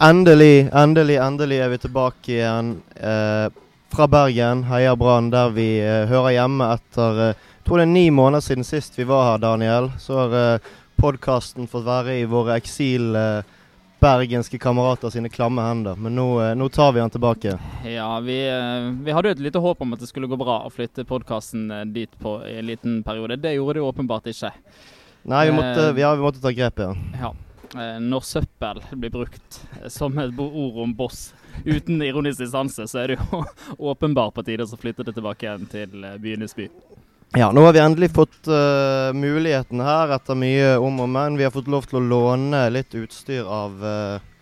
[0.00, 3.48] Endelig, endelig, endelig er vi tilbake igjen eh,
[3.90, 7.90] fra Bergen, Heia Brann, der vi eh, hører hjemme etter eh, Jeg tror det er
[7.96, 9.88] ni måneder siden sist vi var her, Daniel.
[9.98, 10.68] Så har eh,
[11.02, 13.56] podkasten fått være i våre eksil eh,
[13.98, 15.98] bergenske kamerater sine klamme hender.
[15.98, 17.56] Men nå, eh, nå tar vi han tilbake.
[17.82, 20.60] Ja, vi, eh, vi hadde jo et lite håp om at det skulle gå bra
[20.62, 23.42] å flytte podkasten dit på en liten periode.
[23.42, 24.54] Det gjorde det jo åpenbart ikke.
[25.26, 27.04] Nei, vi måtte, ja, vi måtte ta grep igjen.
[27.18, 27.34] Ja.
[27.76, 29.60] Eh, Når søppel blir brukt
[29.92, 31.32] som et ord om boss
[31.64, 33.42] uten ironisk distanse, så er det jo
[33.92, 36.68] åpenbart på tide å flytte det tilbake igjen til eh, byenes by.
[37.36, 41.36] Ja, nå har vi endelig fått uh, muligheten her etter mye om og men.
[41.36, 44.38] Vi har fått lov til å låne litt utstyr av uh,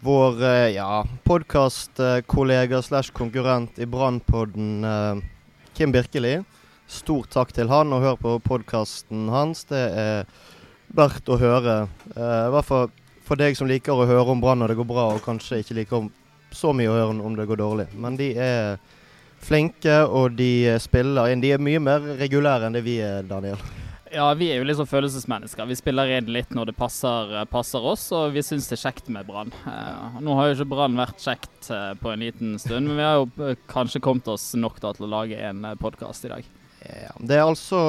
[0.00, 5.20] vår uh, ja, podkastkollega slash konkurrent i Brannpodden, eh,
[5.76, 6.38] Kim Birkeli.
[6.88, 9.66] Stor takk til han, og hør på podkasten hans.
[9.68, 10.24] Det er
[10.94, 11.78] verdt å høre.
[12.14, 12.90] Eh, I hvert fall
[13.24, 15.78] for deg som liker å høre om Brann når det går bra, og kanskje ikke
[15.80, 16.10] liker om,
[16.54, 17.88] så mye å høre om det går dårlig.
[17.98, 18.76] Men de er
[19.44, 21.42] flinke, og de spiller inn.
[21.42, 23.60] De er mye mer regulære enn det vi er, Daniel.
[24.14, 25.66] Ja, vi er jo sånn følelsesmennesker.
[25.66, 28.84] Vi spiller inn litt når det passer, eh, passer oss, og vi syns det er
[28.84, 29.50] kjekt med Brann.
[29.66, 33.18] Eh, nå har jo ikke Brann vært kjekt på en liten stund, men vi har
[33.18, 36.54] jo kanskje kommet oss nok da, til å lage en podkast i dag.
[36.84, 37.80] Ja, det er altså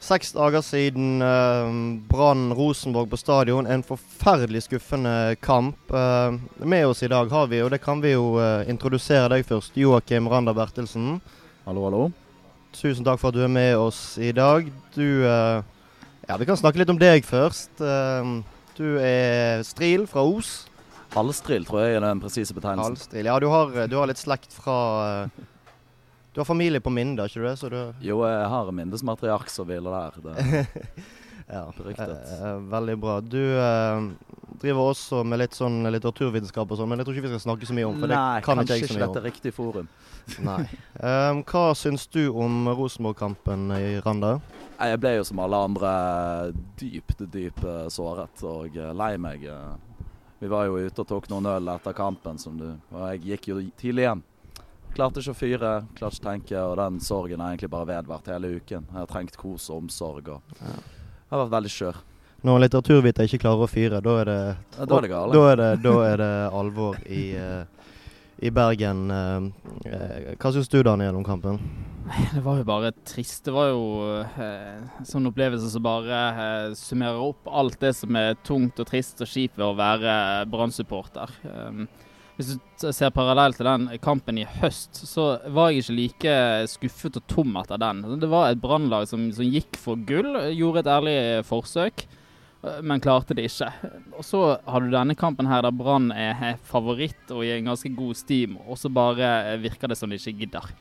[0.00, 1.72] seks dager siden eh,
[2.10, 3.66] Brann Rosenborg på stadion.
[3.68, 5.76] En forferdelig skuffende kamp.
[5.92, 9.44] Eh, med oss i dag har vi, og det kan vi jo eh, introdusere deg
[9.48, 11.18] først, Joakim Randa Bertelsen.
[11.66, 12.06] Hallo, hallo.
[12.76, 14.68] Tusen takk for at du er med oss i dag.
[14.96, 15.60] Du eh,
[16.30, 17.80] Ja, vi kan snakke litt om deg først.
[17.82, 18.34] Eh,
[18.78, 20.64] du er Stril fra Os.
[21.10, 22.94] Halvstril tror jeg er den presise betegnelsen.
[22.94, 23.26] Halvstril.
[23.26, 24.76] Ja, du har, du har litt slekt fra
[25.26, 25.40] eh,
[26.34, 27.56] Du har familie på Minde, ikke det?
[27.58, 30.66] Så du Jo, jeg har minnesmatriark som hviler der.
[31.52, 32.08] Ja, Beryktet.
[32.08, 33.20] eh, eh, veldig bra.
[33.20, 34.02] Du eh,
[34.60, 37.66] driver også med litt sånn litteraturvitenskap og sånn, men jeg tror ikke vi skal snakke
[37.66, 39.52] så mye om, for Nei, det kan ikke kanskje jeg så ikke mye dette riktig
[39.56, 39.88] forum.
[40.46, 40.60] Nei.
[41.02, 44.36] Um, hva syns du om Rosenborg-kampen i Randa?
[44.78, 45.92] Jeg ble jo som alle andre
[46.78, 49.50] dypt, dypt såret og lei meg.
[50.40, 53.50] Vi var jo ute og tok noen øl etter kampen, som du, og jeg gikk
[53.50, 54.22] jo tidlig hjem.
[54.94, 58.26] Klarte ikke å fyre, klarte ikke å tenke, og den sorgen har egentlig bare vedvart
[58.32, 58.86] hele uken.
[58.90, 60.66] Jeg har trengt kos og omsorg, og Ja.
[60.74, 62.00] jeg har vært veldig skjør.
[62.42, 65.32] Når en litteraturviter ikke klarer å fyre, da er det Ja, Da er det gale.
[65.32, 67.64] Da er det, da er det alvor i, eh,
[68.42, 69.10] i Bergen.
[69.10, 71.60] Eh, eh, hva syns du, Daniel, om kampen?
[72.34, 73.44] Det var jo bare trist.
[73.44, 76.10] Det var jo eh, sånn opplevelse som bare
[76.70, 80.46] eh, summerer opp alt det som er tungt og trist og kjipt ved å være
[80.50, 81.28] Brann-supporter.
[81.44, 81.86] Um,
[82.40, 86.36] hvis du ser parallelt til den kampen i høst, så var jeg ikke like
[86.72, 88.00] skuffet og tom etter den.
[88.22, 91.16] Det var et Brannlag som, som gikk for gull, gjorde et ærlig
[91.48, 92.06] forsøk,
[92.84, 93.70] men klarte det ikke.
[94.16, 97.92] Og så har du denne kampen her der Brann er favoritt og i en ganske
[97.96, 100.72] god steam, og så bare virker det som de ikke gidder.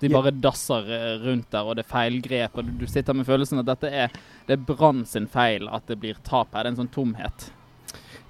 [0.00, 2.56] De bare dasser eh, rundt der, og det er feilgrep.
[2.56, 4.12] Og du sitter med følelsen at dette er,
[4.48, 6.64] det er Brann sin feil at det blir tap her.
[6.64, 7.50] Det er en sånn tomhet.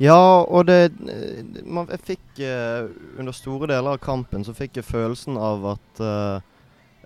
[0.01, 0.79] Ja, og det
[1.13, 2.89] eh, man, Jeg fikk eh,
[3.21, 6.47] Under store deler av kampen så fikk jeg følelsen av at eh,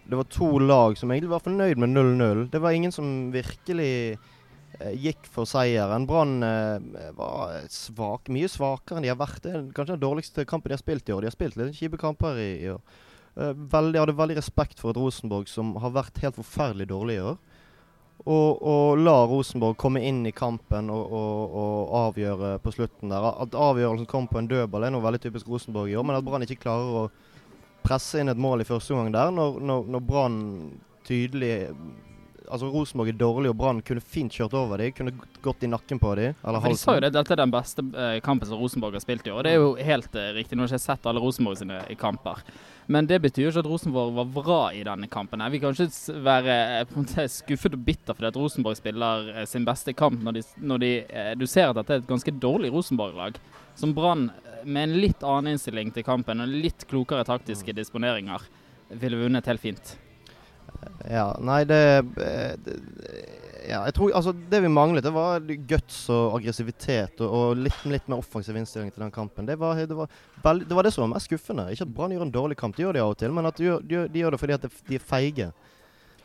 [0.04, 2.42] det var to lag som egentlig var fornøyd med 0-0.
[2.52, 6.04] Det var ingen som virkelig eh, gikk for seieren.
[6.04, 9.40] Brann eh, var svak, mye svakere enn de har vært.
[9.46, 11.24] Det er kanskje den dårligste kampen de har spilt i år.
[11.24, 12.82] De har spilt litt kjipe kamper i, i år.
[13.40, 17.16] Eh, veldig, jeg hadde veldig respekt for et Rosenborg som har vært helt forferdelig dårlig
[17.16, 17.40] i år.
[18.24, 23.26] Og, og la Rosenborg komme inn i kampen og, og, og avgjøre på slutten der.
[23.44, 26.24] At avgjørelsen kom på en dødball er noe veldig typisk Rosenborg i år, men at
[26.24, 27.04] Brann ikke klarer å
[27.84, 30.40] presse inn et mål i første omgang der, når, når, når Brann
[31.04, 31.54] tydelig
[32.44, 34.90] Altså Rosenborg er dårlig, og Brann kunne fint kjørt over dem.
[34.92, 36.34] Kunne gått i nakken på dem.
[36.44, 37.04] Eller ja, de sa jo halsen.
[37.06, 39.46] det, dette er den beste eh, kampen som Rosenborg har spilt i år.
[39.46, 40.58] Det er jo helt eh, riktig.
[40.58, 42.42] Nå har jeg ikke sett alle Rosenborg sine i kamper.
[42.86, 45.40] Men det betyr jo ikke at Rosenborg var bra i denne kampen.
[45.40, 49.46] Jeg vi kan ikke være eh, måte skuffet og bitter fordi at Rosenborg spiller eh,
[49.48, 52.34] sin beste kamp når, de, når de, eh, du ser at dette er et ganske
[52.42, 53.38] dårlig Rosenborg-lag.
[53.78, 54.28] Som Brann,
[54.64, 58.44] med en litt annen innstilling til kampen og litt klokere taktiske disponeringer,
[59.00, 59.96] ville vunnet helt fint.
[61.08, 61.80] Ja, nei, det,
[62.64, 62.76] det
[63.64, 67.84] Ja, jeg tror Altså, det vi manglet, det var guts og aggressivitet og, og litt,
[67.88, 69.46] litt mer offensiv innstilling til den kampen.
[69.48, 70.08] Det var det, var
[70.60, 71.70] det var det som var mest skuffende.
[71.72, 73.60] Ikke at Brann gjør en dårlig kamp, de gjør det av og til, men at
[73.60, 74.58] de de de gjør det fordi
[74.90, 75.52] de er feige.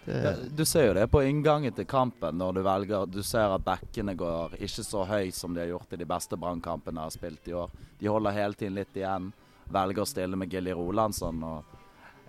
[0.09, 3.61] Ja, du ser jo det på inngangen til kampen når du velger Du ser at
[3.61, 7.17] bekkene går ikke så høy som de har gjort i de beste brannkampene jeg har
[7.17, 7.69] spilt i år.
[7.99, 9.29] De holder hele tiden litt igjen.
[9.69, 11.43] Velger å stille med Gilly Rolandsson.
[11.45, 11.77] Og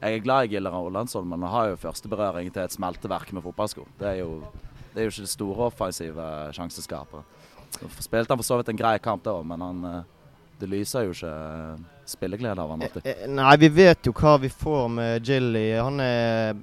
[0.02, 3.32] jeg er glad i Gilly Rolandsson, men han har jo første berøring til et smelteverk
[3.32, 3.86] med fotballsko.
[4.00, 4.42] Det er jo,
[4.94, 7.38] det er jo ikke det store offensive sjanseskapet.
[7.70, 10.02] Så spilte han for så vidt en grei kamp da, men han, eh,
[10.60, 13.06] Det lyser jo ikke eh, spilleglede av han alltid.
[13.06, 15.78] Eh, Nei, vi vet jo hva vi får med Jilly.
[15.78, 16.58] Han er,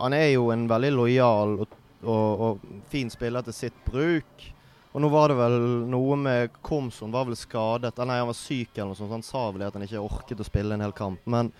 [0.00, 4.48] han er jo en veldig lojal og, og, og fin spiller til sitt bruk.
[4.94, 5.54] Og nå var det vel
[5.90, 7.94] noe med Komson var vel skadet.
[8.02, 9.10] Nei, han var syk eller noe sånt.
[9.10, 11.22] så Han sa vel at han ikke orket å spille en hel kamp.
[11.30, 11.52] Men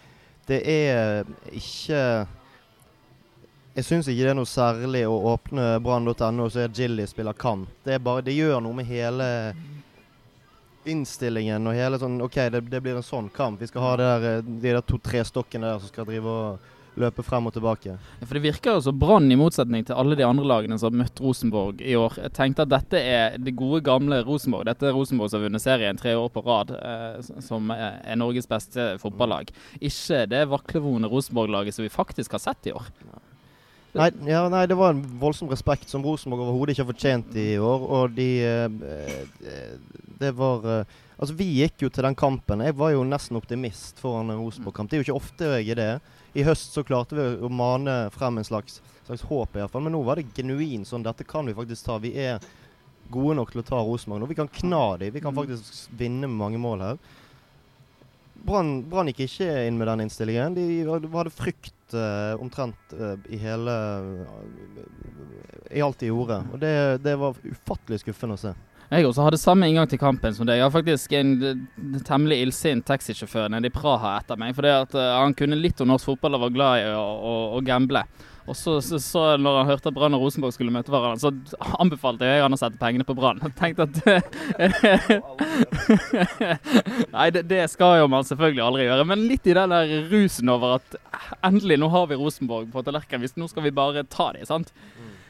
[0.46, 2.02] det er ikke
[3.74, 7.34] Jeg syns ikke det er noe særlig å åpne brann.no og se at Jilly spiller
[7.34, 7.66] kant.
[7.82, 9.26] Det, bare, det gjør noe med hele
[10.86, 13.58] innstillingen og hele sånn OK, det, det blir en sånn kamp.
[13.58, 16.70] Vi skal ha det der, eh, de der to-tre stokkene der som skal drive og
[17.02, 17.96] løpe frem og tilbake.
[17.96, 20.92] Ja, For Det virker jo som Brann, i motsetning til alle de andre lagene som
[20.92, 24.68] har møtt Rosenborg i år, Jeg tenkte at dette er det gode, gamle Rosenborg.
[24.70, 28.46] Dette er Rosenborg som har vunnet serien tre år på rad, eh, som er Norges
[28.46, 29.50] beste fotballag.
[29.80, 32.92] Ikke det vaklevone Rosenborg-laget som vi faktisk har sett i år.
[33.94, 37.46] Nei, ja, nei, det var en voldsom respekt som Rosenborg overhodet ikke har fortjent i
[37.62, 37.84] år.
[37.98, 38.64] Og de eh,
[39.46, 42.64] eh, Det var eh, Altså, vi gikk jo til den kampen.
[42.66, 44.90] Jeg var jo nesten optimist foran en Rosenborg-kamp.
[44.90, 45.92] Det er jo ikke ofte jeg er det.
[46.34, 49.84] I høst så klarte vi å mane frem en slags, slags håp, i hvert fall.
[49.86, 51.06] Men nå var det genuint sånn.
[51.06, 52.00] Dette kan vi faktisk ta.
[52.02, 52.42] Vi er
[53.14, 54.30] gode nok til å ta Rosenborg nå.
[54.32, 55.14] Vi kan kna dem.
[55.14, 56.98] Vi kan faktisk vinne med mange mål her.
[58.44, 60.58] Brann Brann gikk ikke inn med den innstillingen.
[60.58, 63.74] De hadde frykt eh, omtrent eh, i hele
[65.70, 66.40] I alt de gjorde.
[66.52, 66.72] Og det,
[67.04, 68.54] det var ufattelig skuffende å se.
[68.92, 70.60] Jeg også hadde samme inngang til kampen som deg.
[70.60, 74.54] Jeg har faktisk en eh, temmelig illsint taxisjåfør nede i Praha etter meg.
[74.56, 77.34] Fordi at eh, han kunne litt om norsk fotball og var glad i å, å,
[77.56, 78.04] å gamble.
[78.44, 81.30] Og så, så, så når han hørte at Brann og Rosenborg skulle møte hverandre, så
[81.80, 83.40] anbefalte jeg han å sette pengene på Brann.
[83.56, 83.94] Tenkte at
[87.14, 89.06] Nei, det, det skal jo man selvfølgelig aldri gjøre.
[89.08, 90.88] Men litt i den der rusen over at
[91.40, 93.32] endelig, nå har vi Rosenborg på tallerkenen.
[93.40, 94.68] Nå skal vi bare ta dem, sant.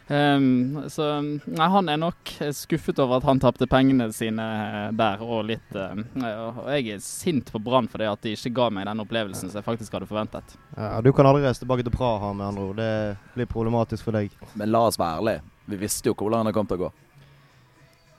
[0.09, 5.23] Um, så nei, han er nok skuffet over at han tapte pengene sine eh, der,
[5.25, 8.85] og litt uh, Og jeg er sint på Brann fordi at de ikke ga meg
[8.85, 10.59] den opplevelsen som jeg faktisk hadde forventet.
[10.77, 12.83] Ja, Du kan aldri reise tilbake til Praha, med andre ord.
[12.83, 14.35] Det blir problematisk for deg.
[14.53, 15.47] Men la oss være ærlige.
[15.73, 16.93] Vi visste jo hvordan det kom til å gå.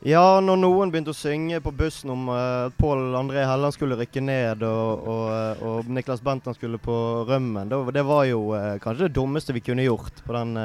[0.05, 3.97] Ja, når noen begynte å synge på bussen om uh, at Pål André Helland skulle
[4.01, 6.97] rykke ned, og, og, uh, og Niklas Bentner skulle på
[7.29, 10.57] rømmen, det, det var jo uh, kanskje det dummeste vi kunne gjort på den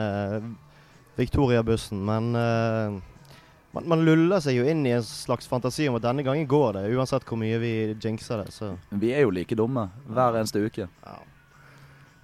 [1.17, 2.05] Victoria-bussen.
[2.07, 6.49] Men man, man, luller seg jo inn i en slags fantasi om at denne gangen
[6.49, 8.55] går det, uansett hvor mye vi jinxer det.
[8.55, 8.73] Så.
[8.91, 10.89] Vi er jo like dumme hver eneste uke.
[10.89, 11.19] Ja,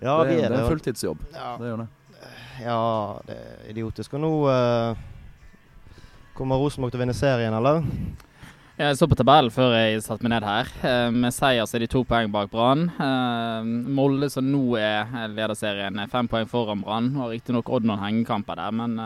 [0.03, 0.49] ja det, vi er det.
[0.49, 1.27] Det er en fulltidsjobb.
[1.35, 1.51] Ja.
[1.61, 1.91] Det er jo det.
[2.63, 2.81] Ja,
[3.29, 4.17] det er idiotisk.
[4.17, 4.33] Og nå
[6.37, 7.81] Kommer Rosenborg til å vinne serien, eller?
[8.77, 10.69] Jeg så på tabellen før jeg satte meg ned her.
[11.15, 12.91] Med seier så er de to poeng bak Brann.
[13.97, 17.15] Molde, som nå er lederserien, er fem poeng foran Brann.
[17.17, 18.99] Har riktignok Odd noen hengekamper der, men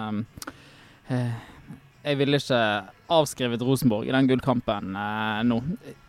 [2.01, 2.61] jeg ville ikke
[3.13, 5.59] avskrevet Rosenborg i den gullkampen eh, nå.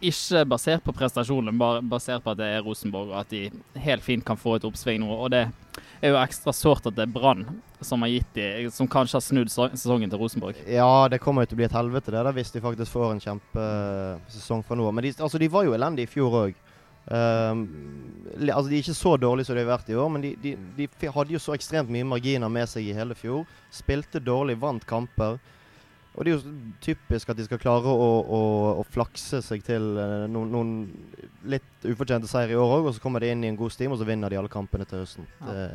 [0.08, 3.50] Ikke basert på prestasjonen, bare basert på at det er Rosenborg, og at de
[3.84, 5.12] helt fint kan få et oppsving nå.
[5.12, 5.48] Og det
[6.02, 7.46] er jo ekstra sårt at det er Brann
[7.82, 8.04] som
[8.74, 10.58] som kanskje har snudd sesongen til Rosenborg.
[10.70, 13.16] Ja, det kommer jo til å bli et helvete det der hvis de faktisk får
[13.16, 14.90] en kjempesesong fra nå.
[14.92, 16.60] Men de, altså, de var jo elendige i fjor òg.
[17.10, 17.64] Um,
[18.38, 20.54] altså De er ikke så dårlige som de har vært i år, men de, de,
[20.78, 23.48] de hadde jo så ekstremt mye marginer med seg i hele fjor.
[23.74, 25.40] Spilte dårlig, vant kamper.
[26.12, 26.54] Og det er jo
[26.84, 28.40] typisk at de skal klare å, å,
[28.82, 30.72] å flakse seg til uh, noen, noen,
[31.50, 33.94] litt ufortjente seier i år òg, og så kommer de inn i en god stim,
[33.96, 35.30] og så vinner de alle kampene til høsten.
[35.48, 35.70] Ja.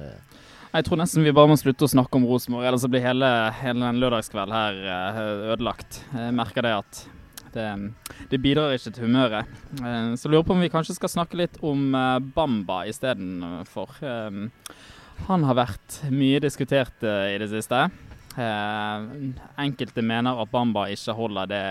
[0.76, 3.30] Jeg tror nesten vi bare må slutte å snakke om Rosenborg, ellers så blir hele,
[3.62, 5.20] hele den lørdagskveld her uh,
[5.54, 6.02] ødelagt.
[6.12, 7.04] Jeg merker det at
[7.56, 7.68] det,
[8.28, 9.49] det bidrar ikke til humøret.
[9.80, 11.94] Så så lurer på om vi kanskje skal snakke litt om
[12.37, 13.94] Bamba istedenfor.
[15.30, 17.87] han har vært mye diskutert i det siste.
[18.37, 19.05] Eh,
[19.64, 21.62] enkelte mener at Bamba ikke holder det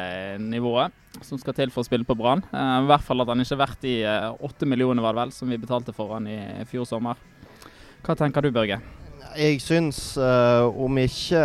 [0.41, 2.41] nivået som skal til for å spille på Brann.
[2.49, 5.21] Eh, I hvert fall at han ikke er verdt de eh, åtte millionene var det
[5.21, 7.19] vel, som vi betalte for han i fjor sommer.
[8.05, 8.79] Hva tenker du, Børge?
[9.35, 11.41] Jeg syns, uh, om ikke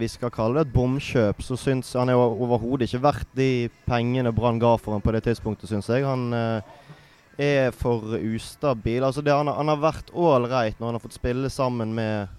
[0.00, 4.32] vi skal kalle det et bomkjøp, så syns han er overhodet ikke verdt de pengene
[4.32, 6.06] Brann ga for ham på det tidspunktet, syns jeg.
[6.08, 6.78] Han uh,
[7.36, 9.04] er for ustabil.
[9.04, 12.37] Altså det, han, han har vært ålreit når han har fått spille sammen med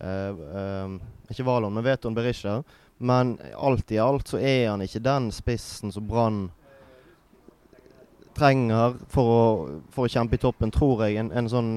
[0.00, 2.58] ikke Valon, men Veton Berisha.
[2.98, 6.46] Men alt i alt så er han ikke den spissen som Brann
[8.36, 9.42] trenger for å,
[9.92, 11.16] for å, kjempe i toppen, tror jeg.
[11.20, 11.72] En, en sånn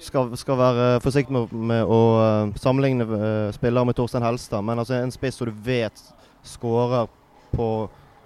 [0.00, 4.80] skal, skal, være forsiktig med, med å uh, sammenligne uh, spillere med Torstein Helstad, men
[4.80, 6.04] altså en spiss som du vet
[6.46, 7.10] skårer
[7.52, 7.68] på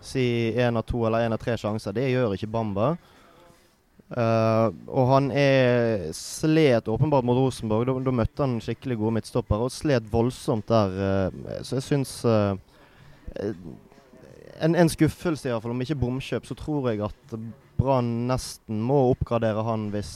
[0.04, 2.94] si én av to eller én av tre sjanser, det gjør ikke Bamba.
[4.06, 7.88] Uh, og han er slet åpenbart mot Rosenborg.
[7.88, 10.94] Da, da møtte han skikkelig gode midtstoppere og slet voldsomt der.
[11.34, 12.54] Uh, så jeg syns uh,
[14.62, 15.74] en, en skuffelse, iallfall.
[15.74, 17.34] Om ikke bomkjøp, så tror jeg at
[17.76, 20.12] Brann nesten må oppgradere han hvis,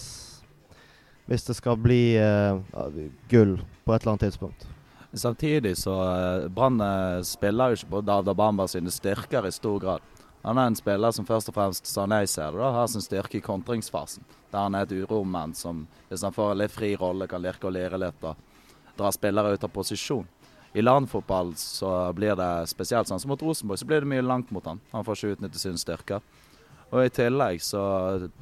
[1.28, 2.14] hvis det skal bli
[3.28, 4.64] gull på et eller annet tidspunkt.
[5.12, 5.98] Samtidig så
[6.54, 6.80] Brann
[7.26, 10.06] spiller jo ikke på Davda Bamba sine styrker i stor grad.
[10.42, 13.04] Han er en spiller som først og fremst, sånn jeg ser det, da, har sin
[13.04, 14.24] styrke i kontringsfasen.
[14.50, 17.68] Der han er et uromoment som, hvis han får en litt fri rolle, kan lirke
[17.68, 18.38] og lire litt og
[18.96, 20.28] dra spillere ut av posisjon.
[20.72, 24.52] I landfotball så blir det spesielt sånn som mot Rosenborg, så blir det mye langt
[24.54, 24.80] mot han.
[24.94, 26.24] Han får ikke utnytte sine styrker.
[26.90, 27.82] Og i tillegg så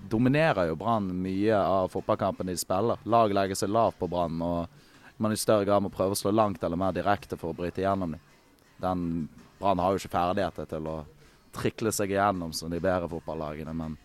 [0.08, 3.00] dominerer jo Brann mye av fotballkampen de spiller.
[3.04, 6.32] Lag legger seg lavt på Brann, og man i større grad må prøve å slå
[6.32, 8.24] langt eller mer direkte for å bryte gjennom dem.
[8.78, 9.04] Den
[9.58, 10.98] Brann har jo ikke ferdigheter til å
[11.58, 13.98] trikle seg igjennom som de bedre fotballagene, men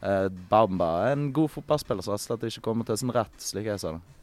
[0.00, 3.82] eh, Bamba er en god fotballspiller som slett ikke kommer til sin rett, slik jeg
[3.82, 4.14] ser det.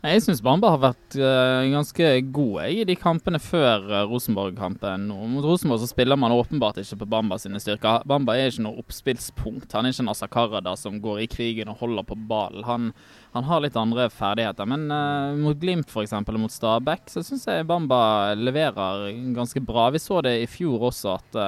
[0.00, 5.02] Jeg syns Bamba har vært uh, ganske god i de kampene før uh, Rosenborg-kampen.
[5.12, 8.06] Mot Rosenborg så spiller man åpenbart ikke på Bamba sine styrker.
[8.08, 9.74] Bamba er ikke noe oppspillspunkt.
[9.76, 12.64] Han er ikke en Asakarada som går i krigen og holder på ballen.
[12.64, 12.88] Han,
[13.36, 14.70] han, har litt andre ferdigheter.
[14.72, 16.16] Men uh, mot Glimt f.eks.
[16.16, 19.90] og mot Stabæk så syns jeg Bamba leverer ganske bra.
[19.92, 21.40] Vi så det i fjor også at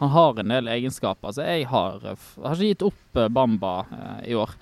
[0.00, 1.36] han har en del egenskaper.
[1.36, 3.76] Så jeg har, har ikke gitt opp Bamba
[4.24, 4.56] i år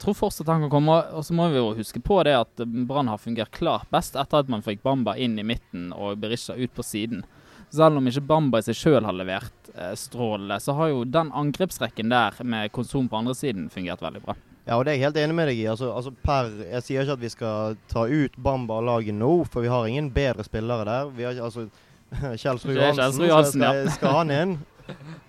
[0.00, 0.96] tror fortsatt han kan komme.
[1.16, 4.42] Og så må vi jo huske på det at Brann har fungert klart best etter
[4.42, 7.24] at man fikk Bamba inn i midten og Berisha ut på siden.
[7.70, 11.30] Selv om ikke Bamba i seg sjøl har levert eh, strålende, så har jo den
[11.36, 14.34] angrepsrekken der med konsum på andre siden fungert veldig bra.
[14.66, 15.68] Ja, og det er jeg helt enig med deg i.
[15.70, 19.30] Altså, altså per, jeg sier ikke at vi skal ta ut Bamba av laget nå,
[19.50, 21.14] for vi har ingen bedre spillere der.
[21.16, 21.68] Vi har ikke, altså,
[22.42, 24.58] Kjelsrud Johansen, Johansen skal, skal han inn?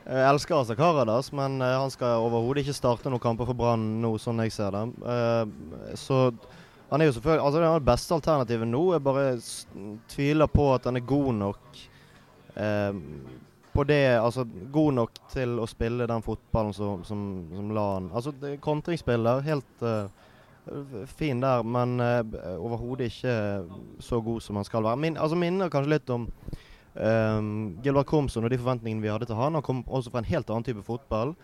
[0.05, 3.83] Jeg elsker Asa Karadas, men uh, han skal overhodet ikke starte noen kamper for Brann
[4.03, 4.83] nå, sånn jeg ser det.
[5.03, 6.23] Uh, så
[6.91, 8.81] han er jo selvfølgelig Altså, det beste alternativet nå.
[8.95, 9.27] Jeg bare
[10.11, 11.83] tviler på at han er god nok
[12.57, 12.91] uh,
[13.71, 14.43] på det Altså
[14.75, 17.21] god nok til å spille den fotballen som, som,
[17.55, 19.87] som la han Altså, kontringsspiller, helt
[21.09, 21.95] fin der, men
[22.61, 23.31] overhodet ikke
[24.03, 24.99] så god som han skal være.
[25.01, 26.27] Min, altså Minner kanskje litt om
[26.91, 30.27] Um, Gilbert Komson og de forventningene vi hadde til han, han kom også fra en
[30.27, 31.35] helt annen type fotball.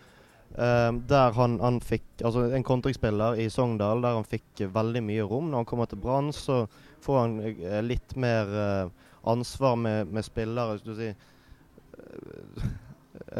[0.48, 5.26] Um, der han, han, fikk Altså en kontringsspiller i Sogndal der han fikk veldig mye
[5.28, 5.50] rom.
[5.50, 6.62] Når han kommer til Brann, så
[7.04, 11.14] får han uh, litt mer uh, ansvar med, med spillere, skal du si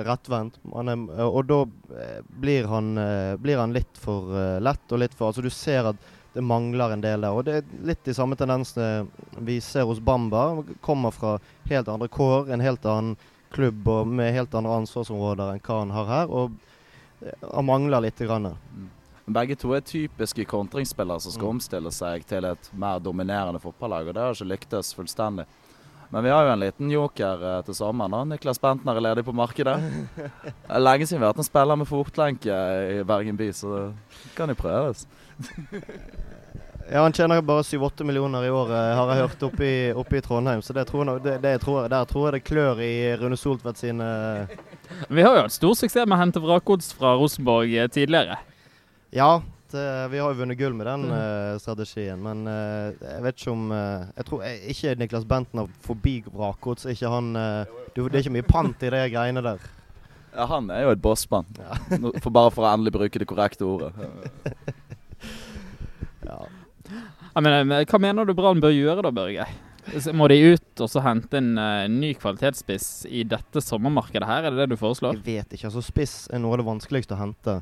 [0.05, 0.59] rettvendt.
[0.65, 1.59] og da
[2.43, 2.89] blir han,
[3.41, 7.03] blir han litt for lett og litt for Altså du ser at det mangler en
[7.03, 7.35] del der.
[7.35, 9.09] Og det er litt de samme tendensene
[9.45, 10.63] vi ser hos Bamba.
[10.85, 11.39] Kommer fra
[11.71, 13.17] helt andre kår, en helt annen
[13.55, 16.33] klubb og med helt andre ansvarsområder enn hva han har her.
[16.33, 18.19] Og han mangler litt.
[18.19, 18.53] Grann.
[19.29, 21.55] Begge to er typiske kontringsspillere som skal mm.
[21.57, 25.45] omstille seg til et mer dominerende fotballag, og det har ikke lyktes fullstendig.
[26.09, 28.15] Men vi har jo en liten joker eh, til sommeren.
[28.15, 28.23] da.
[28.25, 29.77] Niklas Bentner er ledig på markedet.
[30.87, 32.61] Lenge siden vi har hatt en spiller med fotlenke
[32.95, 35.05] i Bergen by, så det kan jo prøves.
[36.91, 40.23] Ja, Han tjener bare 7-8 millioner i året, har jeg hørt, oppe i, oppe i
[40.25, 40.63] Trondheim.
[40.65, 43.37] Så det tror jeg, det, det tror jeg, der tror jeg det klør i Rune
[43.37, 44.07] Soltvedt sine
[45.13, 48.39] Vi har jo hatt stor suksess med å hente vrakgods fra Rosenborg eh, tidligere.
[49.13, 52.25] Ja, det, vi har jo vunnet gull med den uh, strategien.
[52.25, 56.89] Men uh, jeg vet ikke om uh, Jeg tror ikke Niklas Bentner forbi vrakgods.
[56.89, 59.61] Ikke han Det er ikke mye pant i de greiene der.
[60.33, 61.49] Ja, han er jo et bossmann.
[61.61, 61.77] Ja.
[62.23, 63.93] for bare for å endelig bruke det korrekte ordet.
[66.29, 66.43] Ja.
[67.39, 69.49] Mener, hva mener du Brann bør gjøre da, Børge?
[70.17, 74.45] Må de ut og så hente en uh, ny kvalitetsspiss i dette sommermarkedet her?
[74.45, 75.17] Er det det du foreslår?
[75.17, 75.69] Jeg vet ikke.
[75.71, 77.59] altså Spiss er noe av det vanskeligste å hente.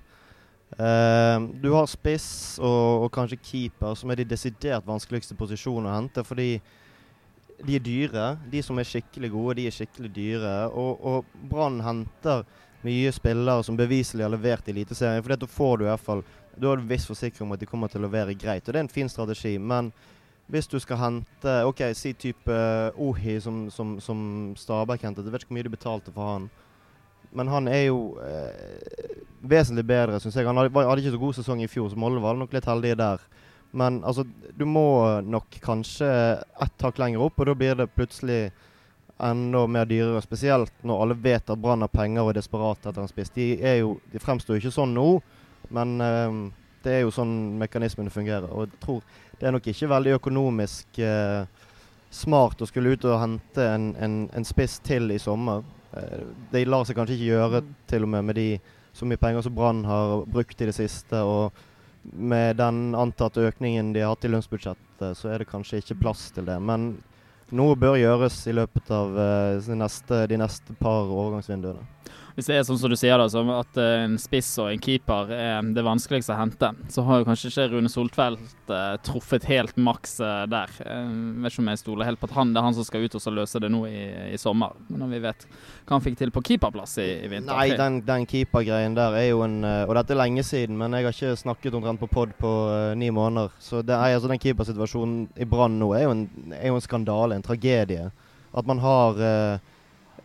[0.75, 5.97] Uh, du har spiss og, og, kanskje keeper, som er de desidert vanskeligste posisjonene å
[6.01, 6.27] hente.
[6.27, 6.51] Fordi
[7.63, 8.31] de er dyre.
[8.51, 10.57] De som er skikkelig gode, de er skikkelig dyre.
[10.75, 12.43] Og, og Brann henter
[12.87, 15.23] mye spillere som beviselig har levert i Eliteserien.
[15.23, 16.27] For da får du i hvert fall
[16.57, 18.67] da har en viss forsikring om at de kommer til å levere greit.
[18.67, 19.57] Og det er en fin strategi.
[19.59, 19.93] Men
[20.53, 24.21] hvis du skal hente OK, si type uh, Ohi som, som, som
[24.59, 25.27] Stabæk hentet.
[25.27, 26.49] Jeg vet ikke hvor mye du betalte for han.
[27.37, 30.47] Men han er jo eh, vesentlig bedre, syns jeg.
[30.47, 32.97] Han hadde, hadde, ikke så god sesong i fjor, så Molde var nok litt heldige
[32.97, 33.25] der.
[33.77, 34.25] Men altså,
[34.57, 34.87] du må
[35.27, 36.09] nok kanskje
[36.65, 38.39] ett hakk lenger opp, og da blir det plutselig
[39.19, 40.23] enda mer dyrere.
[40.25, 43.35] Spesielt når alle vet at Brann har penger og er desperate etter en spiss.
[43.35, 45.11] De, de fremstår ikke sånn nå.
[45.75, 46.41] Men uh,
[46.85, 48.51] det er jo sånn mekanismene fungerer.
[48.53, 49.01] Og jeg tror
[49.37, 51.47] det er nok ikke veldig økonomisk uh,
[52.11, 55.65] smart å skulle ut og hente en, en, en spiss til i sommer.
[55.93, 58.51] Uh, det lar seg kanskje ikke gjøre til og med med de
[58.97, 61.21] så mye penger som Brann har brukt i det siste.
[61.21, 61.53] og
[62.13, 66.29] med den antatte økningen de har hatt i lønnsbudsjettet, så er det kanskje ikke plass
[66.35, 66.57] til det.
[66.63, 66.95] Men
[67.55, 71.85] noe bør gjøres i løpet av eh, de, neste, de neste par overgangsvinduene.
[72.37, 74.81] Hvis det er sånn som du sier, da, som at uh, en spiss og en
[74.85, 79.47] keeper er det vanskeligste å hente, så har jo kanskje ikke Rune Soltvedt uh, truffet
[79.49, 80.75] helt maks uh, der.
[80.77, 81.07] Jeg
[81.41, 83.17] vet ikke om jeg stoler helt på at han det er han som skal ut
[83.17, 84.03] og løse det nå i,
[84.35, 84.75] i sommer.
[84.93, 87.57] Når vi vet hva han fikk til på keeperplass i, i vinter.
[87.57, 91.07] Nei, den, den keepergreien der er jo en Og dette er lenge siden, men jeg
[91.07, 92.51] har ikke snakket omtrent på pod på
[93.01, 93.55] ni måneder.
[93.65, 97.39] Så det er, altså, den keepersituasjonen i Brann nå er jo, en, er en skandale,
[97.39, 98.11] en tragedie.
[98.57, 99.25] At man har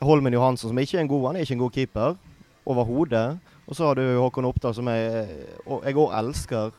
[0.02, 2.20] Holmen Johansen, som ikke er en god Han er ikke en god keeper
[2.66, 3.26] overhodet.
[3.68, 5.28] Og så har du Håkon Oppdal, som jeg
[5.70, 6.74] òg elsker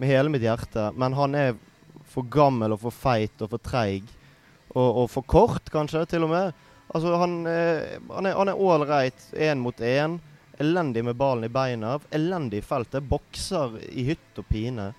[0.00, 0.88] med hele mitt hjerte.
[0.98, 1.54] Men han er
[2.10, 4.06] for gammel og for feit og for treig.
[4.74, 6.64] Og, og, for kort, kanskje, til og med.
[6.94, 10.18] Altså, han, eh, han er ålreit én mot én.
[10.58, 11.96] Elendig med ballen i beina.
[12.14, 13.06] Elendig i feltet.
[13.06, 14.92] Bokser i hytt og pine.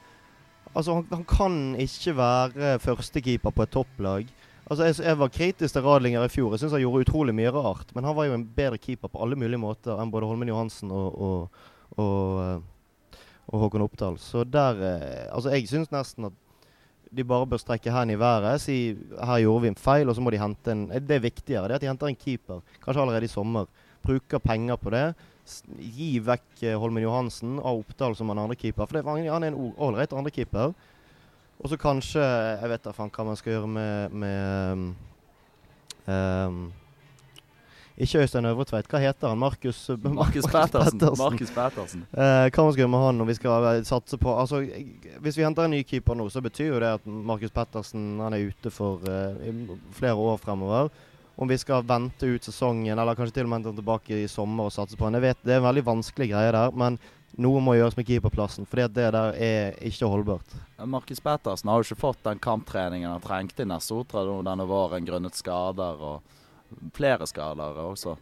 [0.73, 4.34] Altså, han, han kan ikke være førstekeeper på et topplag.
[4.65, 6.53] Altså, jeg, jeg, var kritisk til Radlinger i fjor.
[6.53, 7.91] Jeg syns han gjorde utrolig mye rart.
[7.93, 10.93] Men han var jo en bedre keeper på alle mulige måter enn både Holmen Johansen
[10.93, 11.59] og, og,
[12.01, 14.17] og, eh, og Håkon Oppdal.
[14.21, 16.41] Så der eh, Altså, jeg syns nesten at
[17.15, 18.63] de bare bør strekke hendene i været.
[18.63, 21.67] Si her gjorde vi en feil, og så må de hente en Det er viktigere.
[21.67, 23.69] Det er at de henter en keeper, kanskje allerede i sommer.
[24.01, 25.05] Bruker penger på det.
[25.77, 28.89] Gi vekk eh, Holmen Johansen av Oppdal som en andre keeper.
[28.89, 30.73] For det, han er en ålreit andrekeeper.
[31.59, 34.89] Og så kanskje Jeg vet da faen hva man skal gjøre med, med
[36.07, 36.65] um,
[37.95, 38.89] ikke Øystein Øvretveit.
[38.91, 39.39] Hva heter han?
[39.39, 40.99] Markus Markus Pettersen.
[41.17, 42.03] Markus Pettersen.
[42.11, 44.65] Uh, hva man skal gjøre med han når vi skal satse på Altså,
[45.23, 48.35] Hvis vi henter en ny keeper nå, så betyr jo det at Markus Pettersen han
[48.35, 50.91] er ute for uh, flere år fremover.
[51.37, 54.67] Om vi skal vente ut sesongen, eller kanskje til og med hente tilbake i sommer
[54.67, 55.15] og satse på han.
[55.15, 56.71] Jeg vet, Det er en veldig vanskelig greie der.
[56.71, 56.99] men
[57.41, 60.55] noe må gjøres med keeperplassen, for det der er ikke holdbart.
[60.85, 65.35] Markus Pettersen har jo ikke fått den kamptreningen han trengte i Nessotra denne våren grunnet
[65.35, 68.15] skader og flere skader også.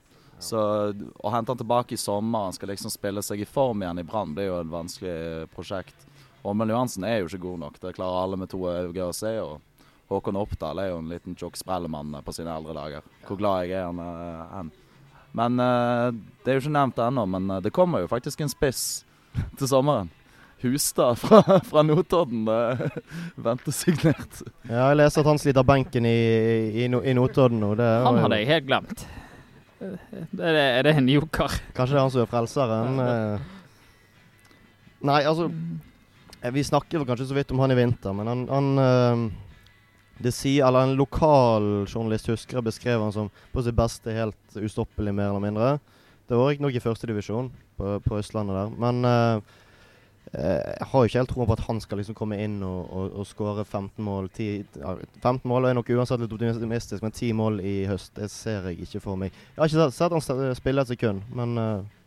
[0.43, 4.01] Så å hente han tilbake i sommer, han skal liksom spille seg i form igjen
[4.01, 6.07] i Brann, er jo et vanskelig prosjekt.
[6.43, 9.37] Åmund Johansen er jo ikke god nok, det klarer alle med to øyne å se.
[9.39, 9.61] og
[10.11, 13.05] Håkon Oppdal er jo en liten tjukk sprellemann på sine eldre dager.
[13.27, 14.73] Hvor glad jeg er han enn.
[15.33, 16.11] Men uh,
[16.43, 18.83] det er jo ikke nevnt ennå, men det kommer jo faktisk en spiss
[19.59, 20.11] til sommeren.
[20.63, 22.85] Hustad fra, fra Notodden uh,
[23.35, 24.43] venter signert.
[24.69, 26.19] Ja, jeg leser at han sliter benken i,
[26.71, 27.73] i, i Notodden nå.
[27.75, 29.03] han hadde jeg helt glemt.
[29.83, 29.97] Er
[30.39, 31.51] det, er det en joker?
[31.75, 33.01] Kanskje det er han som er frelseren?
[35.03, 35.49] Nei, altså
[36.55, 39.25] Vi snakker kanskje så vidt om han i vinter, men han, han
[40.23, 45.13] det sier, eller En lokal journalist husker beskrev han som på sitt beste helt ustoppelig,
[45.13, 45.73] mer eller mindre.
[46.33, 48.71] Det var riktignok i førstedivisjon på, på Østlandet der.
[48.81, 49.59] Men uh,
[50.33, 53.19] jeg har jo ikke helt troen på at han skal liksom komme inn og, og,
[53.21, 54.31] og skåre 15 mål.
[54.33, 54.47] 10,
[54.81, 58.65] ja, 15 mål er nok uansett litt optimistisk, men 10 mål i høst, det ser
[58.71, 59.35] jeg ikke for meg.
[59.53, 62.01] Jeg har ikke sett, sett han spille et sekund, men uh,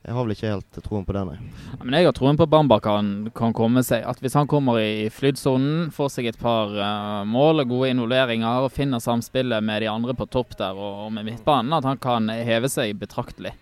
[0.00, 1.34] jeg har vel ikke helt troen på det, nei.
[1.74, 4.00] Ja, men jeg har troen på Bamba kan, kan komme seg.
[4.08, 8.64] At hvis han kommer i flytsonen, får seg et par uh, mål og gode involveringer
[8.64, 12.00] og finner samspillet med de andre på topp der og, og med midtbanen, at han
[12.00, 13.52] kan heve seg betraktelig.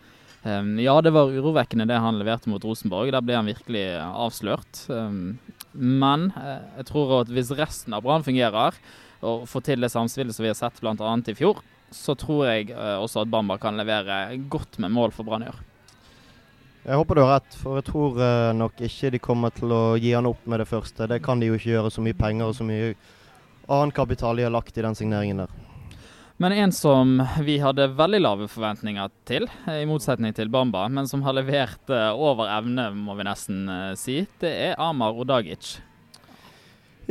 [0.44, 3.11] Um, ja, det var urovekkende det han leverte mot Rosenborg.
[3.12, 4.85] Der ble han virkelig avslørt.
[4.94, 5.40] Um,
[5.74, 8.79] men uh, jeg tror at hvis resten av Brann fungerer,
[9.27, 10.94] og får til det samspillet som vi har sett bl.a.
[11.18, 11.59] i fjor,
[11.90, 15.51] så tror jeg uh, også at Bamba kan levere godt med mål for Brann i
[15.51, 15.59] år.
[16.88, 19.81] Jeg håper du har rett, for jeg tror uh, nok ikke de kommer til å
[20.01, 21.05] gi han opp med det første.
[21.11, 22.94] Det kan de jo ikke gjøre, så mye penger og så mye
[23.68, 25.53] annen kapital de har lagt i den signeringen der.
[26.40, 27.12] Men en som
[27.44, 32.09] vi hadde veldig lave forventninger til, i motsetning til Bamba, men som har levert uh,
[32.16, 35.77] over evne, må vi nesten uh, si, det er Amar Odagic.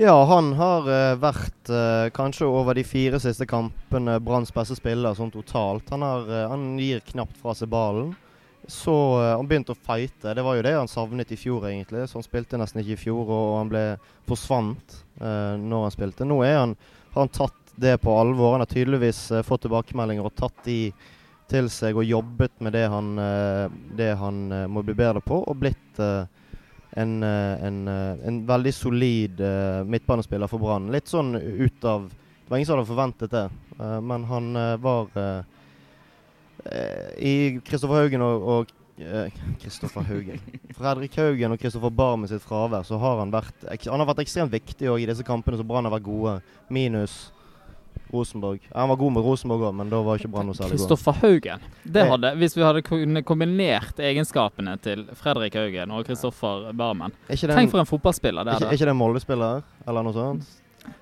[0.01, 1.69] Ja, han har vært
[2.13, 5.89] kanskje over de fire siste kampene Branns beste spiller sånn totalt.
[5.89, 8.11] Han, har, han, gir knapt fra seg ballen.
[8.67, 10.33] Så uh, han begynte å fighte.
[10.35, 12.03] Det var jo det han savnet i fjor, egentlig.
[12.09, 13.83] Så han spilte nesten ikke i fjor, og han ble
[14.27, 16.27] forsvant uh, når han spilte.
[16.27, 16.75] Nå han,
[17.13, 18.57] har han tatt det på alvor.
[18.57, 20.81] Han har tydeligvis uh, fått tilbakemeldinger og tatt de
[21.47, 23.13] til seg og jobbet med det han,
[23.95, 29.39] det han må bli bedre på, og blitt en, en, en, veldig solid
[29.87, 30.89] midtbanespiller for Brann.
[30.91, 33.45] Litt sånn ut av Det var ingen som hadde forventet det,
[33.79, 35.43] men han var Eh,
[37.19, 38.73] i Kristoffer Haugen og
[39.61, 40.59] Kristoffer eh, Haugen.
[40.77, 44.53] Fredrik Haugen og Kristoffer Barmen sitt fravær, så har han vært Han har vært ekstremt
[44.53, 46.39] viktig i disse kampene som Brann har vært gode.
[46.73, 47.27] Minus
[48.11, 48.63] Rosenborg.
[48.71, 50.83] Han var god med Rosenborg òg, men da var ikke Brann noe særlig god.
[50.85, 51.65] Kristoffer Haugen.
[51.83, 57.83] Det hadde, hvis vi hadde kombinert egenskapene til Fredrik Haugen og Kristoffer Barmen Tenk for
[57.83, 58.63] en fotballspiller det er.
[58.63, 60.55] Ikke, ikke det en Molde-spiller, eller noe sånt?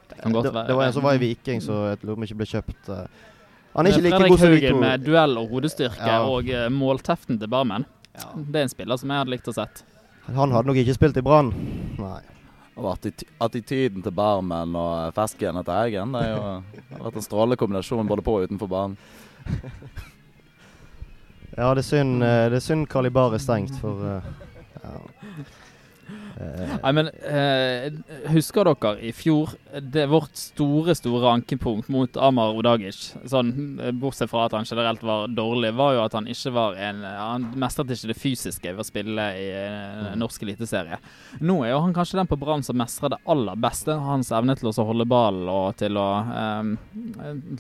[0.10, 0.67] Det kan godt det, være.
[0.67, 2.91] det var en som var i Viking, så jeg lurer på om ikke ble kjøpt.
[2.95, 3.32] eh.
[3.75, 4.79] Han er ikke like Fredrik god som de Haugen to.
[4.85, 6.21] med duell og hodestyrke Ja.
[6.31, 7.85] og eh, målteften til Barmen.
[8.15, 8.29] Ja.
[8.35, 9.83] Det er en spiller som jeg hadde likt å sett.
[10.31, 11.51] Han hadde nok ikke spilt i Brann.
[11.99, 12.21] Nei.
[12.75, 12.89] Og
[13.39, 16.23] attityden til Barmen og fersken etter Eggen, det
[16.89, 18.97] det har vært en strålende kombinasjon både på og utenfor banen.
[21.55, 24.31] Ja, det er synd, eh, det er synd Kalibar er stengt, for eh,
[24.83, 24.95] ja.
[26.36, 27.93] Eh, Nei, men eh,
[28.34, 32.98] Husker dere i fjor det vårt store store ankepunkt mot Amar Odagic,
[33.30, 36.80] sånn, eh, bortsett fra at han generelt var dårlig, var jo at han ikke var
[36.89, 41.00] en Han mestret ikke det fysiske ved å spille i eh, norsk eliteserie.
[41.39, 43.95] Nå er jo han kanskje den på Brann som mestrer det aller beste.
[43.95, 46.74] Hans evne til å holde ballen og til å, eh,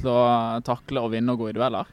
[0.01, 0.19] til å
[0.67, 1.87] takle og vinne og gå i dueller.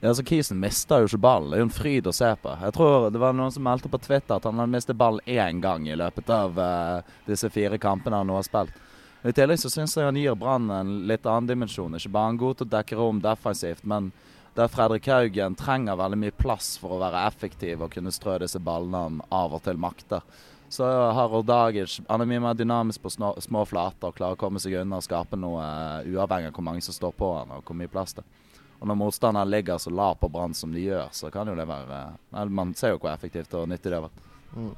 [0.00, 1.50] Ja, så Kisen mista jo ikke ballen.
[1.50, 2.52] Det er jo en fryd å se på.
[2.64, 5.60] Jeg tror det var noen som meldte på Twitter at han hadde mistet ballen én
[5.60, 8.78] gang i løpet av uh, disse fire kampene han nå har spilt.
[9.20, 11.98] I tillegg så syns jeg han gir Brann en litt annen dimensjon.
[11.98, 14.08] Ikke bare han god til å dekke rom defensivt, men
[14.56, 18.58] der Fredrik Haugen trenger veldig mye plass for å være effektiv og kunne strø disse
[18.64, 20.24] ballene han av og til makter.
[20.70, 24.62] Så har Ordagic Han er mye mer dynamisk på små flater og klarer å komme
[24.62, 27.66] seg unna og skape noe eh, uavhengig av hvor mange som står på han og
[27.66, 28.39] hvor mye plass det er.
[28.80, 31.66] Og når motstanderen ligger så lav på Brann som de gjør, så kan jo det
[31.68, 31.98] være
[32.32, 34.24] nei, Man ser jo hvor effektivt og nyttig det har vært.
[34.56, 34.72] mm.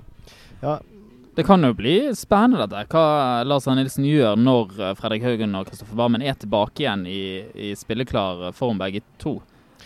[0.63, 0.79] Ja,
[1.35, 5.55] Det kan jo bli spennende dette, hva Lars Arne Nilsen gjør når eh, Fredrik Haugen
[5.57, 7.23] og Kristoffer Barmen er tilbake igjen i,
[7.55, 9.39] i spilleklar form begge to.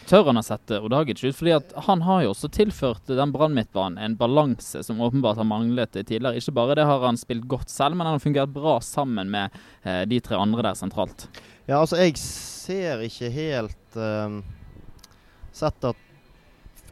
[0.07, 1.35] Tør han å sette Odagic ut?
[1.35, 5.49] Fordi at han har jo også tilført den Brann midtbanen en balanse som åpenbart har
[5.49, 6.39] manglet tidligere.
[6.39, 9.55] Ikke bare det har han spilt godt selv, men han har fungert bra sammen med
[9.83, 11.27] eh, de tre andre der sentralt.
[11.67, 14.41] Ja, altså, jeg ser ikke helt um,
[15.57, 16.03] Sett at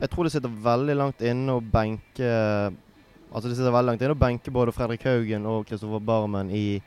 [0.01, 2.31] Jeg tror det sitter veldig langt inne å benke
[3.35, 6.79] Altså, det sitter veldig langt inne å benke både Fredrik Haugen og Kristoffer Barmen i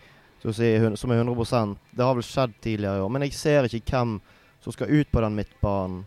[0.54, 3.98] si, som er 100% Det har vel skjedd tidligere i år, men jeg ser ikke
[3.98, 4.14] hvem
[4.64, 6.06] som skal ut på den midtbanen.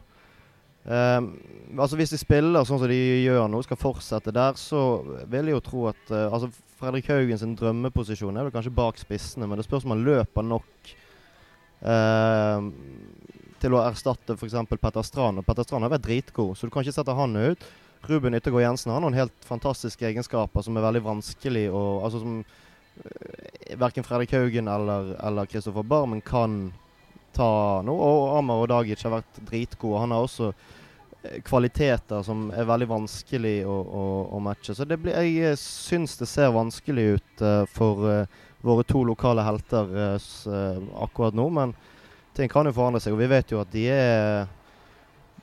[0.84, 1.26] Um,
[1.76, 5.58] altså Hvis de spiller sånn som de gjør nå, skal fortsette der, så vil jeg
[5.58, 6.48] jo tro at uh, altså
[6.80, 10.46] Fredrik Haugen sin drømmeposisjon er vel kanskje bak spissene, men det spørs om han løper
[10.46, 10.92] nok
[11.84, 12.64] uh,
[13.60, 14.56] til å erstatte f.eks.
[14.70, 15.40] Petter Strand.
[15.40, 17.64] Og Petter Strand har vært dritgod, så du kan ikke sette han ut.
[18.08, 22.38] Ruben Yttergård Jensen har noen helt fantastiske egenskaper som er veldig vanskelig å Altså som
[22.40, 26.70] uh, verken Fredrik Haugen eller, Kristoffer Barmen kan
[27.36, 27.50] ta
[27.84, 27.94] nå.
[27.94, 29.98] Og Amar Odagic har vært dritgod.
[30.00, 34.04] Han har også eh, kvaliteter som er veldig vanskelig å, å,
[34.36, 34.74] å matche.
[34.74, 39.04] Så det blir, jeg eh, syns det ser vanskelig ut uh, for uh, våre to
[39.04, 41.48] lokale helter uh, eh, akkurat nå.
[41.50, 41.74] Men
[42.36, 44.48] ting kan jo forandre seg, og vi vet jo at de er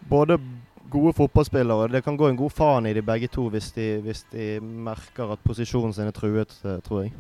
[0.10, 0.39] både
[0.89, 1.88] gode fotballspillere.
[1.88, 5.34] Det kan gå en god faen i de begge to hvis de, hvis de merker
[5.34, 7.13] at posisjonen sin er truet, eh, tror jeg.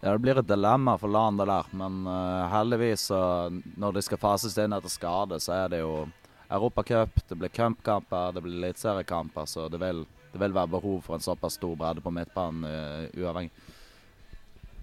[0.00, 4.18] Ja, Det blir et dilemma for landet der, men uh, heldigvis uh, når de skal
[4.18, 5.92] fases inn etter skade, så er det jo
[6.50, 11.14] Europacup, det blir cupkamper, det blir eliteseriekamper, så det vil, det vil være behov for
[11.14, 13.54] en såpass stor bredde på midtbanen uh, uavhengig.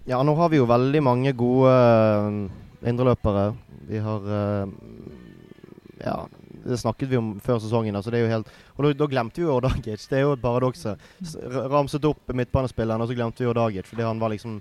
[0.08, 1.74] Ja, nå har vi jo veldig mange gode
[2.86, 3.50] indreløpere.
[3.88, 4.68] Vi har uh,
[6.00, 6.26] Ja,
[6.64, 7.96] det snakket vi om før sesongen.
[7.96, 10.06] Altså det er jo helt Og da, glemte vi jo Dagic.
[10.08, 10.86] Det er jo et paradoks.
[11.72, 13.88] Ramset opp midtbanespilleren, og så glemte vi Odagic.
[13.88, 14.60] Fordi han var liksom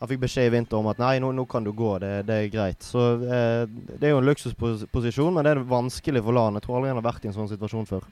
[0.00, 1.98] Han fikk beskjed i vinter om at nei, nå, nå kan du gå.
[2.00, 2.80] Det, det er greit.
[2.80, 6.56] Så eh, det er jo en luksusposisjon, men det er vanskelig for LAN.
[6.56, 8.06] Jeg tror aldri han har vært i en sånn situasjon før.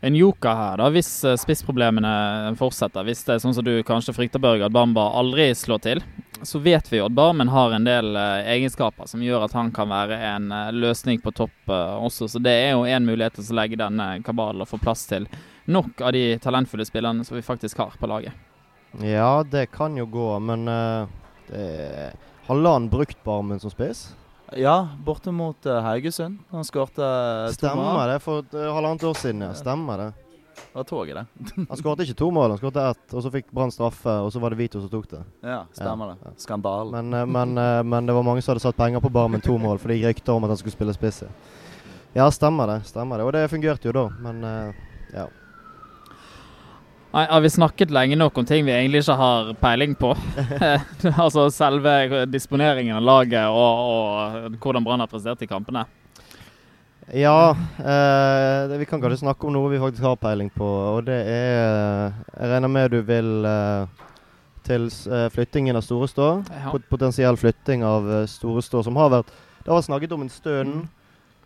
[0.00, 3.04] En joker her, da, hvis eh, spissproblemene fortsetter.
[3.04, 6.00] Hvis det er sånn som du kanskje frykter, Børge, at Bamba aldri slår til.
[6.42, 9.70] Så vet vi jo at Barmen har en del uh, egenskaper som gjør at han
[9.74, 12.28] kan være en uh, løsning på topp uh, også.
[12.28, 15.28] Så det er jo en mulighet til å legge denne kabalen og få plass til
[15.64, 18.32] nok av de talentfulle spillerne som vi faktisk har på laget.
[19.00, 21.06] Ja, det kan jo gå, men eh,
[21.48, 22.12] det,
[22.46, 24.16] har LAN brukt Barmen som spiss?
[24.56, 26.38] Ja, borte mot Haugesund.
[26.50, 28.18] Han skårte uh, to Stemmer det.
[28.20, 29.54] For eh, halvannet år siden, ja.
[29.56, 30.10] Stemmer det.
[30.72, 31.26] Det var toget, det.
[31.68, 33.14] Han skåret ikke to mål, han skåret ett.
[33.14, 35.20] Og så fikk Brann straffe, og så var det Vito som tok det.
[35.44, 36.32] Ja, stemmer det.
[36.40, 39.44] skandal Men, eh, men, eh, men det var mange som hadde satt penger på Barmen
[39.44, 41.22] to mål, for det gikk rykter om at han skulle spille spiss.
[41.26, 41.32] ja.
[42.14, 42.80] Ja, stemmer det.
[42.84, 43.24] stemmer det.
[43.24, 44.82] Og det fungerte jo da, men eh,
[45.14, 45.28] ja.
[47.12, 50.14] Nei, Har vi snakket lenge nok om ting vi egentlig ikke har peiling på?
[51.24, 55.84] altså selve disponeringen av laget og, og hvordan Brann har prestert i kampene?
[57.14, 61.02] Ja, eh, det, vi kan kanskje snakke om noe vi faktisk har peiling på, og
[61.04, 63.84] det er Jeg regner med du vil eh,
[64.64, 66.28] til eh, flyttingen av Storestå.
[66.48, 66.70] Ja.
[66.72, 70.32] Pot potensiell flytting av uh, Storestå, som har vært Det har vært snakket om en
[70.32, 70.88] stund.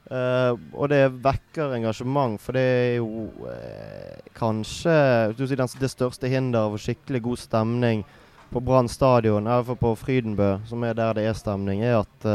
[0.07, 4.94] eh, og det vekker engasjement, for det er jo eh, kanskje
[5.35, 8.07] du sier, den, det største hinderet for skikkelig god stemning
[8.52, 12.31] på Brann stadion, iallfall på Frydenbø, som er der det er stemning, er at,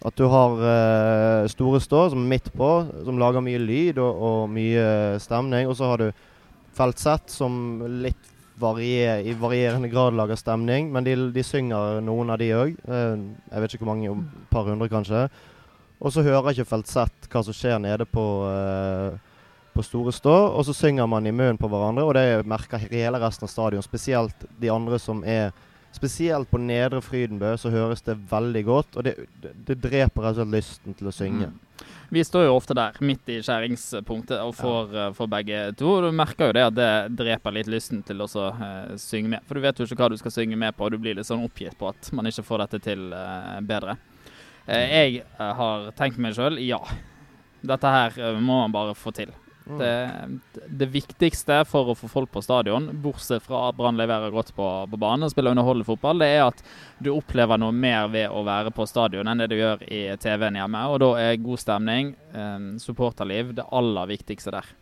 [0.00, 2.70] at du har uh, Store Stå som er midt på,
[3.04, 5.68] som lager mye lyd og, og mye stemning.
[5.68, 6.10] Og så har du
[6.76, 8.28] Feltsett som litt
[8.60, 12.76] varier, i varierende grad lager stemning, men de, de synger noen av de òg.
[12.88, 13.16] Uh,
[13.50, 15.26] jeg vet ikke hvor mange, et par hundre kanskje.
[16.00, 19.18] Og så hører ikke Feltsett hva som skjer nede på uh,
[19.70, 23.20] på Store Stå, og så synger man i munnen på hverandre, og det merker hele
[23.22, 23.84] resten av stadion.
[23.84, 25.52] Spesielt de andre som er
[25.92, 30.94] Spesielt på Nedre Frydenbø så høres det veldig godt, og det, det, dreper altså lysten
[30.94, 31.48] til å synge.
[31.50, 31.88] Mm.
[32.14, 35.08] Vi står jo ofte der, midt i skjæringspunktet, og får, ja.
[35.10, 35.96] uh, for begge to.
[36.04, 39.46] Du merker jo det at det dreper litt lysten til å uh, synge med.
[39.48, 41.28] For du vet jo ikke hva du skal synge med på, og du blir litt
[41.28, 43.98] sånn oppgitt på at man ikke får dette til uh, bedre.
[44.70, 46.78] jeg har tenkt meg sjøl ja.
[47.66, 49.32] Dette her må man bare få til.
[49.78, 54.50] Det, det, viktigste for å få folk på stadion, bortsett fra at Brann leverer godt
[54.56, 56.64] på, på banen og spiller underholdende fotball, det er at
[56.98, 60.58] du opplever noe mer ved å være på stadion enn det du gjør i TV-en
[60.60, 60.84] hjemme.
[60.90, 64.74] Og da er god stemning, eh, supporterliv, det aller viktigste der.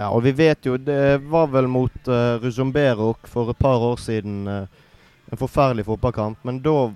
[0.00, 3.98] Ja, og vi vet jo Det var vel mot uh, Ruzomberok for et par år
[4.00, 4.64] siden uh,
[5.30, 6.40] en forferdelig fotballkamp.
[6.46, 6.90] Men da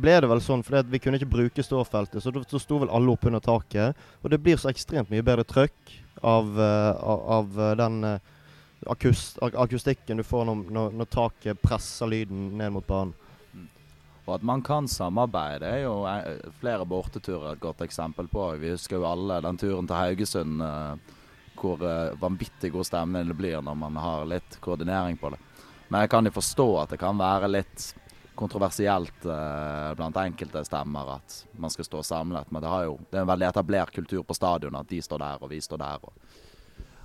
[0.00, 3.14] ble det vel sånn, for vi kunne ikke bruke ståfeltet, så da sto vel alle
[3.14, 3.98] oppunder taket.
[4.22, 7.04] Og det blir så ekstremt mye bedre trøkk av, eh,
[7.36, 8.18] av, eh, den eh,
[8.86, 13.14] akust, akustikken du får når, når, når, taket presser lyden ned mot banen.
[14.28, 16.02] Og at man kan samarbeide er jo
[16.60, 18.50] flere borteturer et godt eksempel på.
[18.60, 20.60] Vi husker jo alle den turen til Haugesund
[21.58, 21.80] hvor
[22.20, 25.40] vanvittig god stemning det blir når man har litt koordinering på det.
[25.88, 27.88] Men jeg kan jo forstå at det kan være litt
[28.38, 32.52] kontroversielt eh, blant enkelte stemmer at man skal stå samlet.
[32.54, 35.42] Men det, jo, det er en veldig etablert kultur på stadion at de står der
[35.42, 36.38] og vi står der og,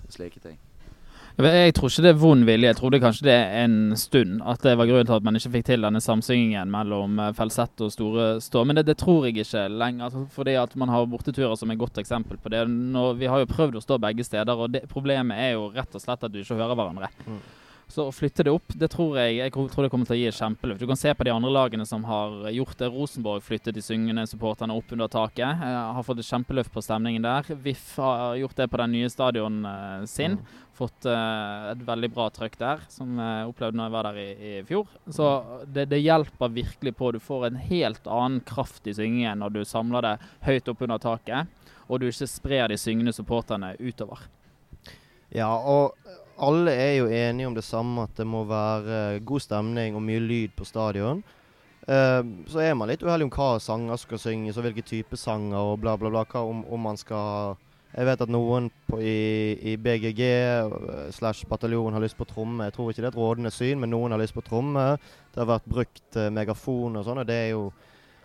[0.03, 0.61] og slike ting.
[1.33, 2.67] Jeg tror ikke det er vond vilje.
[2.67, 5.65] Jeg trodde kanskje det en stund at det var grunnen til at man ikke fikk
[5.65, 8.61] til denne samsyngingen mellom eh, Felsett og Store Stå.
[8.69, 10.05] Men det, det, tror jeg ikke lenger.
[10.11, 12.67] Altså, fordi at man har borteturer som et godt eksempel på det.
[12.69, 15.97] Nå, vi har jo prøvd å stå begge steder, og det, problemet er jo rett
[15.97, 17.09] og slett at du ikke hører hverandre.
[17.25, 17.41] Mm.
[17.91, 20.25] Så å flytte det opp, det tror jeg, jeg tror det kommer til å gi
[20.29, 20.81] et kjempeløft.
[20.81, 22.89] Du kan se på de andre lagene som har gjort det.
[22.93, 25.61] Rosenborg flyttet de syngende supporterne opp under taket.
[25.61, 27.51] Eh, har fått et kjempeløft på stemningen der.
[27.53, 30.39] VIF har gjort det på den nye stadion eh, sin.
[30.39, 30.61] Mm.
[30.73, 34.29] Fått eh, et veldig bra trøkk der, som jeg opplevde når jeg var der i,
[34.33, 34.95] i fjor.
[35.13, 35.29] Så
[35.67, 37.11] det, det, hjelper virkelig på.
[37.13, 40.15] Du får en helt annen kraft i syngingen når du samler det
[40.47, 44.25] høyt opp under taket, og du ikke sprer de syngende supporterne utover.
[45.33, 45.93] Ja, og
[46.41, 47.02] alle er jo
[47.33, 51.23] enige om det samme, at det må være god stemning og mye lyd på stadion.
[51.83, 55.59] Uh, så er man litt uheldig om hva sanger skal synges, og hvilke type sanger
[55.59, 56.23] og bla, bla, bla.
[56.23, 57.57] Hva om, om man skal
[57.93, 60.21] Jeg vet at noen på, i, i, BGG
[60.65, 62.65] uh, slash bataljon har lyst på tromme.
[62.65, 64.85] Jeg tror ikke det er et rådende syn, men noen har lyst på tromme.
[65.33, 67.71] Det har vært brukt uh, megafon og sånn, og det er jo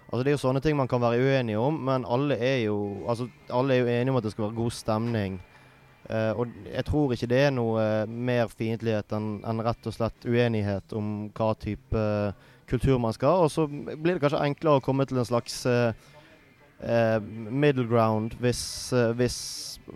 [0.09, 3.05] Altså Det er jo sånne ting man kan være uenige om, men alle er jo
[3.05, 5.35] altså alle er jo enige om at det skal være god stemning.
[6.09, 9.93] Uh, og jeg tror ikke det er noe uh, mer fiendtlighet enn en rett og
[9.93, 12.33] slett uenighet om hva type uh,
[12.69, 13.43] kultur man skal ha.
[13.45, 15.67] Og så blir det kanskje enklere å komme til en slags
[16.79, 18.61] middle ground hvis,
[19.19, 19.39] hvis,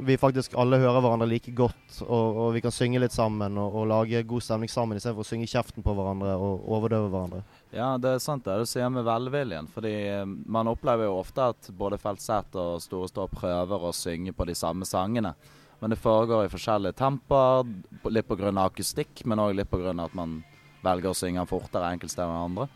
[0.03, 3.77] vi faktisk alle hører hverandre like godt, og, og vi kan synge litt sammen og,
[3.79, 7.45] og lage god stemning sammen istedenfor å synge kjeften på hverandre og overdøve hverandre.
[7.71, 9.71] Ja, det er sant det du sier med velviljen.
[9.71, 9.95] fordi
[10.27, 14.89] man opplever jo ofte at både Feltsett og Store prøver å synge på de samme
[14.89, 15.37] sangene.
[15.83, 17.67] Men det foregår i forskjellige temper,
[18.15, 18.53] litt pga.
[18.63, 19.91] akustikk, men òg litt pga.
[20.05, 20.45] at man
[20.81, 22.69] velger å synge fortere enkelte steder enn andre.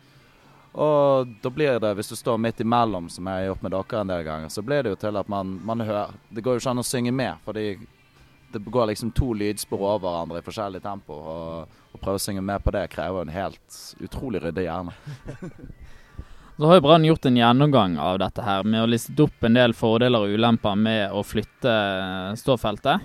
[0.75, 4.01] Og da blir det, hvis du står midt imellom, som jeg har gjort med dere
[4.01, 6.65] en del ganger, så blir det jo til at man, man hører Det går jo
[6.65, 7.79] ikke an å synge med, fordi
[8.53, 11.15] det går liksom to lydspor over hverandre i forskjellig tempo.
[11.15, 14.99] Og å prøve å synge med på det krever en helt utrolig ryddig hjerne.
[16.57, 19.59] Så har jo Brann gjort en gjennomgang av dette her med å liste opp en
[19.59, 21.73] del fordeler og ulemper med å flytte
[22.41, 23.05] ståfeltet.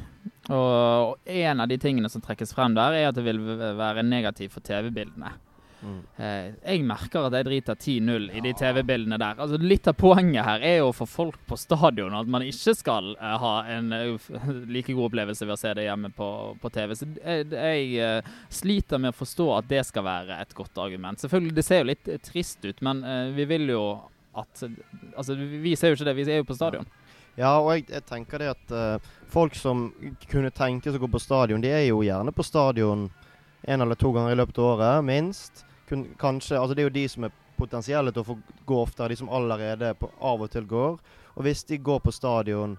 [0.55, 3.41] Og en av de tingene som trekkes frem der, er at det vil
[3.75, 5.33] være negativt for TV-bildene.
[5.81, 6.01] Mm.
[6.17, 9.39] Eh, jeg merker at jeg driter 10-0 i de TV-bildene der.
[9.41, 13.11] Altså Litt av poenget her er jo få folk på stadion, at man ikke skal
[13.17, 14.29] uh, ha en uh,
[14.73, 16.29] like god opplevelse ved å se det hjemme på,
[16.61, 16.95] på TV.
[16.97, 21.21] Så jeg, jeg sliter med å forstå at det skal være et godt argument.
[21.21, 23.03] Selvfølgelig, det ser jo litt trist ut, men
[23.35, 23.85] vi vil jo
[24.31, 24.61] at
[25.19, 26.85] Altså, vi ser jo ikke det, vi er jo på stadion.
[27.35, 29.89] Ja, og jeg, jeg tenker det at folk som
[30.31, 33.09] kunne tenke seg å gå på stadion, de er jo gjerne på stadion
[33.67, 36.99] en eller to ganger i løpet av året, minst kun, kanskje Altså det er jo
[36.99, 40.49] de som er potensielle til å få gå oftere, de som allerede på, av og
[40.53, 40.97] til går.
[41.35, 42.77] Og hvis de går på stadion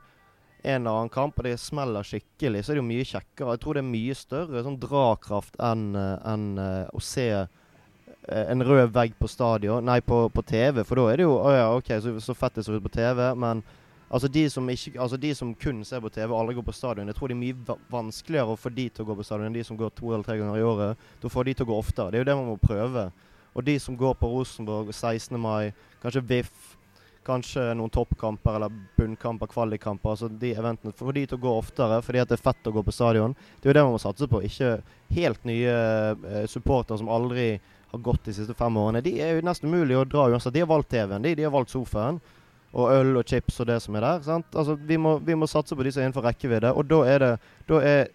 [0.62, 3.54] en eller annen kamp, og det smeller skikkelig, så er det jo mye kjekkere.
[3.54, 8.62] Jeg tror det er mye større sånn drakraft enn en, uh, å se eh, en
[8.62, 10.84] rød vegg på stadion, nei, på, på TV.
[10.86, 12.94] For da er det jo Å ja, OK, så, så fett det ser ut på
[12.94, 13.24] TV.
[13.34, 13.64] Men
[14.12, 16.76] altså de, som ikke, altså de som kun ser på TV og aldri går på
[16.76, 19.48] stadion, jeg tror det er mye vanskeligere å få de til å gå på stadion
[19.48, 21.08] enn de som går to eller tre ganger i året.
[21.22, 22.12] Da får de til å gå oftere.
[22.12, 23.08] Det er jo det man må prøve.
[23.52, 25.36] Og de som går på Rosenborg 16.
[25.40, 25.72] mai,
[26.04, 26.52] kanskje VIF,
[27.26, 32.00] kanskje noen toppkamper eller bunnkamper, kvalikkamper, altså de eventene, får de til å gå oftere
[32.02, 33.36] fordi at det er fett å gå på stadion.
[33.60, 34.42] Det er jo det man må satse på.
[34.46, 34.74] Ikke
[35.14, 35.76] helt nye
[36.12, 37.54] eh, supportere som aldri
[37.92, 39.04] har gått de siste fem årene.
[39.04, 40.54] De er jo nesten umulig å dra uansett.
[40.54, 42.20] De har valgt TV-en, de, de har valgt sofaen.
[42.72, 44.22] Og øl og chips og det som er der.
[44.24, 44.46] sant?
[44.56, 46.72] Altså, Vi må, vi må satse på de som er innenfor rekkevidde.
[46.72, 47.32] Og da er det
[47.68, 48.06] da er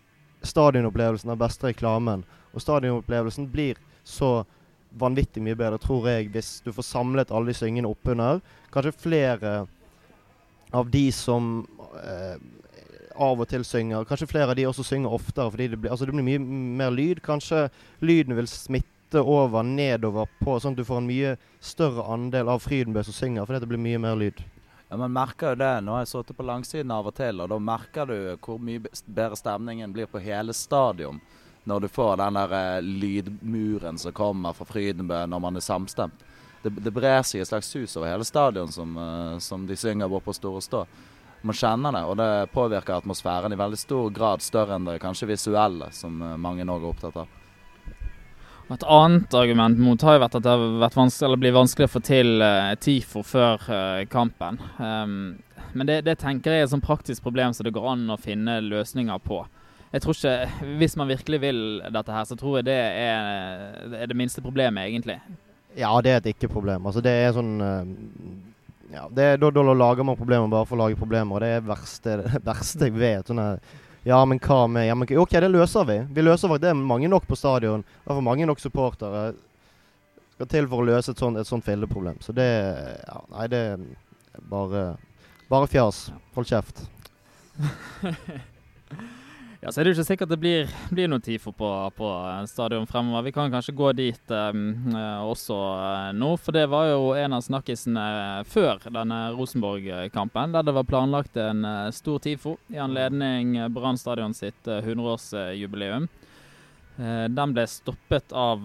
[0.44, 2.24] stadionopplevelsen den beste reklamen.
[2.54, 4.46] Og stadionopplevelsen blir så
[4.98, 8.42] vanvittig mye bedre, tror jeg, hvis du får samlet alle de syngende oppunder.
[8.74, 9.68] Kanskje flere
[10.74, 11.68] av de som
[12.02, 12.38] eh,
[13.18, 14.06] av og til synger.
[14.08, 16.42] Kanskje flere av de også synger oftere, fordi det blir, altså det blir mye
[16.82, 17.22] mer lyd.
[17.26, 17.68] Kanskje
[18.02, 22.60] lyden vil smitte over nedover på, sånn at du får en mye større andel av
[22.66, 24.44] Frydenbø som synger, fordi det blir mye mer lyd.
[24.90, 25.74] Ja, Man merker jo det.
[25.82, 28.84] Nå har jeg sittet på langsiden av og til, og da merker du hvor mye
[29.06, 31.22] bedre stemningen blir på hele stadion
[31.68, 36.24] når du får den der eh, lydmuren som kommer fra Frydenbø når man er samstemt.
[36.64, 40.08] Det, det brer seg et slags sus over hele stadion som, eh, som de synger
[40.08, 40.86] bort på Store Stå.
[41.42, 45.28] Man kjenner det, og det påvirker atmosfæren i veldig stor grad større enn det kanskje
[45.34, 47.36] visuelle, som eh, mange nå er opptatt av.
[48.68, 51.92] Et annet argument mot har jo vært at det har vært vanskelig, blir vanskelig å
[51.94, 54.60] få til uh, TIFO før uh, kampen.
[54.76, 55.14] Um,
[55.72, 58.20] men det, det, tenker jeg er et sånn praktisk problem som det går an å
[58.20, 59.40] finne løsninger på.
[59.94, 61.62] Jeg tror ikke, Hvis man virkelig vil
[61.96, 65.22] dette her, så tror jeg det er, er det minste problemet, egentlig.
[65.78, 66.90] Ja, det er et ikke-problem.
[66.90, 67.88] Altså, det er sånn uh,
[68.92, 71.64] ja, det da, da, lager man problemer bare for å lage problemer, og det er
[71.64, 73.32] det verste, det jeg vet.
[73.32, 73.62] sånn her
[74.08, 75.98] ja, men hva med ja, men, OK, det løser vi.
[76.16, 76.72] Vi løser det.
[76.72, 77.84] er mange nok på stadion.
[78.06, 79.34] Det er mange nok supportere.
[80.38, 82.22] Skal til for å løse et sånt, et sånt filleproblem.
[82.24, 84.86] Så det ja, Nei, det er bare
[85.48, 86.10] Bare fjas.
[86.36, 86.84] Hold kjeft.
[89.58, 92.10] Ja, så er det jo ikke sikkert det blir, blir noe TIFO på, på
[92.46, 93.24] stadion fremover.
[93.26, 94.94] Vi kan kanskje gå dit um,
[95.26, 98.04] også uh, nå, for det var jo en av snakkisene
[98.46, 101.66] før denne Rosenborg-kampen, der det var planlagt en
[101.96, 106.06] stor TIFO i anledning Brann stadion sitt uh, 100-årsjubileum.
[106.98, 108.64] Den ble stoppet av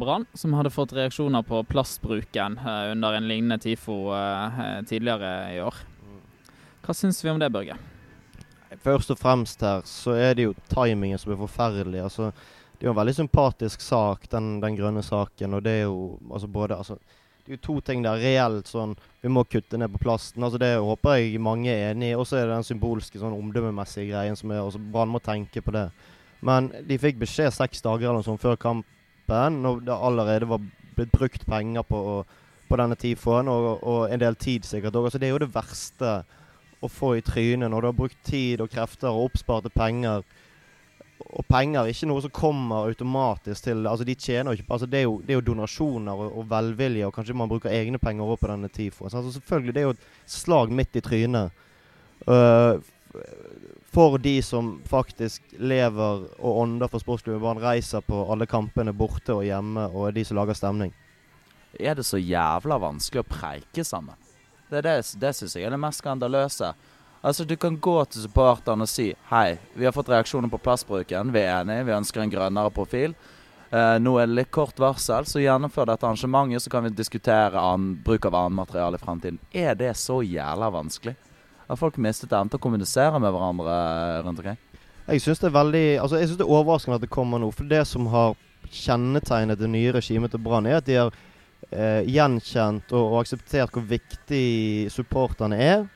[0.00, 3.98] Brann, som hadde fått reaksjoner på plastbruken under en lignende TIFO
[4.88, 5.82] tidligere i år.
[6.86, 7.76] Hva syns vi om det, Børge?
[8.82, 12.02] Først og fremst her så er det jo timingen som er forferdelig.
[12.02, 12.30] Altså,
[12.74, 15.54] det er jo en veldig sympatisk sak, den, den grønne saken.
[15.54, 16.98] Og det er jo altså både altså,
[17.44, 20.42] Det er jo to ting der reelt sånn Vi må kutte ned på plasten.
[20.42, 22.16] altså Det håper jeg mange er enig i.
[22.16, 25.62] Og så er det den symbolske, sånn omdømmemessige greien som er altså Brann må tenke
[25.62, 25.88] på det.
[26.44, 30.64] Men de fikk beskjed seks dager eller noe sånt før kampen, når det allerede var
[30.96, 32.00] blitt brukt penger på,
[32.68, 35.08] på denne TIFO-en, og, og, en del tid sikkert òg.
[35.08, 36.10] Altså, det er jo det verste
[36.84, 40.24] å få i trynet når du har brukt tid og krefter og oppsparte penger.
[41.24, 45.00] Og penger er ikke noe som kommer automatisk til altså de tjener ikke, altså det,
[45.00, 48.26] er jo, det er jo donasjoner og, og, velvilje, og kanskje man bruker egne penger
[48.26, 49.06] over på denne TIFO.
[49.08, 51.62] Altså selvfølgelig, Det er jo et slag midt i trynet.
[52.24, 52.80] Uh,
[53.94, 59.36] for de som faktisk lever og ånder for sportsklubben Bare reiser på alle kampene borte
[59.36, 60.94] og hjemme, og er de som lager stemning.
[61.80, 64.18] Er det så jævla vanskelig å preike sammen?
[64.74, 66.72] Det, det, det syns jeg er det mest skandaløse.
[67.24, 71.32] Altså, Du kan gå til supporterne og si hei, vi har fått reaksjoner på plassbruken,
[71.32, 73.14] vi er enige, vi ønsker en grønnere profil.
[73.74, 77.58] Uh, nå er det litt kort varsel, så gjennomfør dette arrangementet, så kan vi diskutere
[77.58, 79.40] an, bruk av annet materiale i fremtiden.
[79.50, 81.16] Er det så jævla vanskelig?
[81.66, 84.60] Har folk mistet evnen til å kommunisere med hverandre eh, rundt omkring?
[85.08, 87.50] Jeg syns det er veldig Altså, jeg synes det er overraskende at det kommer nå.
[87.56, 88.36] For det som har
[88.72, 91.16] kjennetegnet det nye regimet til Brann, er at de har
[91.70, 95.86] eh, gjenkjent og, og, akseptert hvor viktig supporterne er.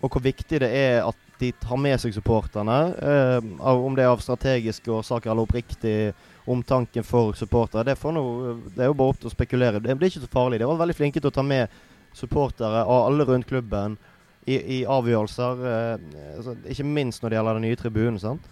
[0.00, 2.78] Og hvor viktig det er at de tar med seg supporterne.
[3.00, 6.12] Eh, om det er av strategiske årsaker eller oppriktig
[6.50, 7.86] omtanken for supportere.
[7.88, 9.82] Det, noe, det, er jo bare opp til å spekulere.
[9.82, 10.60] Det blir ikke så farlig.
[10.60, 11.80] De var veldig flinke til å ta med
[12.16, 13.96] supportere av alle rundt klubben
[14.44, 15.66] i, i avgjørelser.
[15.72, 16.08] Eh,
[16.38, 18.20] altså, ikke minst når det gjelder den nye tribunen.
[18.22, 18.48] sant?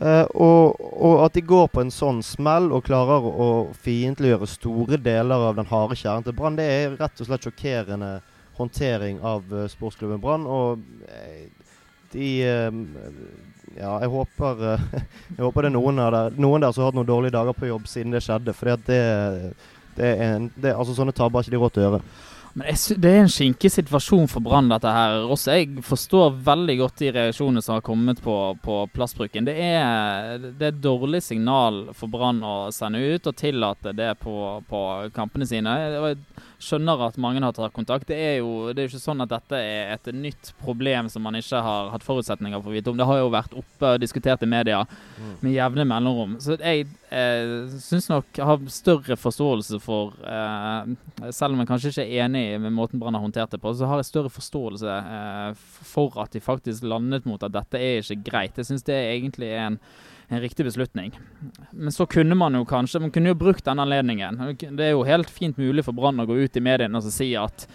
[0.00, 3.48] Uh, og, og, at de går på en sånn smell og klarer å
[3.84, 8.08] fiendtliggjøre store deler av den harde kjernen til Brann, det er rett og slett sjokkerende
[8.56, 10.46] håndtering av uh, sportsklubben Brann.
[10.48, 11.74] Og uh,
[12.14, 12.30] de
[13.76, 14.64] Ja, jeg håper
[15.36, 17.68] Jeg håper det er noen, der, noen der som har hatt noen dårlige dager på
[17.68, 18.56] jobb siden det skjedde.
[18.56, 19.02] For det,
[20.00, 22.00] det er en, det, altså, sånne tabber har ikke de råd til å gjøre.
[22.52, 22.66] Men
[22.98, 25.20] det er en skinkig situasjon for Brann, dette her.
[25.30, 29.46] Også jeg forstår veldig godt de reaksjonene som har kommet på, på plassbruken.
[29.46, 34.34] Det er, det er dårlig signal for Brann å sende ut og tillate det på,
[34.70, 34.82] på
[35.14, 35.76] kampene sine.
[35.94, 36.18] Jeg
[36.60, 38.08] skjønner at mange har tatt kontakt.
[38.10, 41.38] Det er jo det er ikke sånn at dette er et nytt problem som man
[41.38, 42.98] ikke har hatt forutsetninger for å vite om.
[42.98, 44.82] Det har jo vært oppe og diskutert i media
[45.40, 46.36] med jevne mellomrom.
[46.42, 50.92] Så jeg eh, syns nok jeg har større forståelse for eh,
[51.36, 53.88] Selv om jeg kanskje ikke er enig med måten Brann har håndtert det på, så
[53.88, 58.30] har jeg større forståelse eh, for at de faktisk landet mot at dette er ikke
[58.30, 58.58] greit.
[58.58, 59.78] Jeg syns det egentlig er en,
[60.30, 61.14] en riktig beslutning.
[61.70, 64.40] Men så kunne man jo kanskje Man kunne jo brukt denne anledningen.
[64.58, 67.32] Det er jo helt fint mulig for Brann å gå ut i mediene og si
[67.38, 67.68] at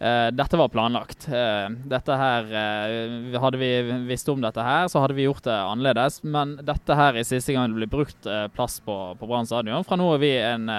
[0.00, 1.26] Eh, dette var planlagt.
[1.28, 3.68] Uh, dette her uh, Hadde vi
[4.08, 6.22] visst om dette her, så hadde vi gjort det annerledes.
[6.24, 9.84] Men dette her er siste gang det blir brukt plass på, på Brann stadion.
[9.84, 10.72] Fra nå er vi en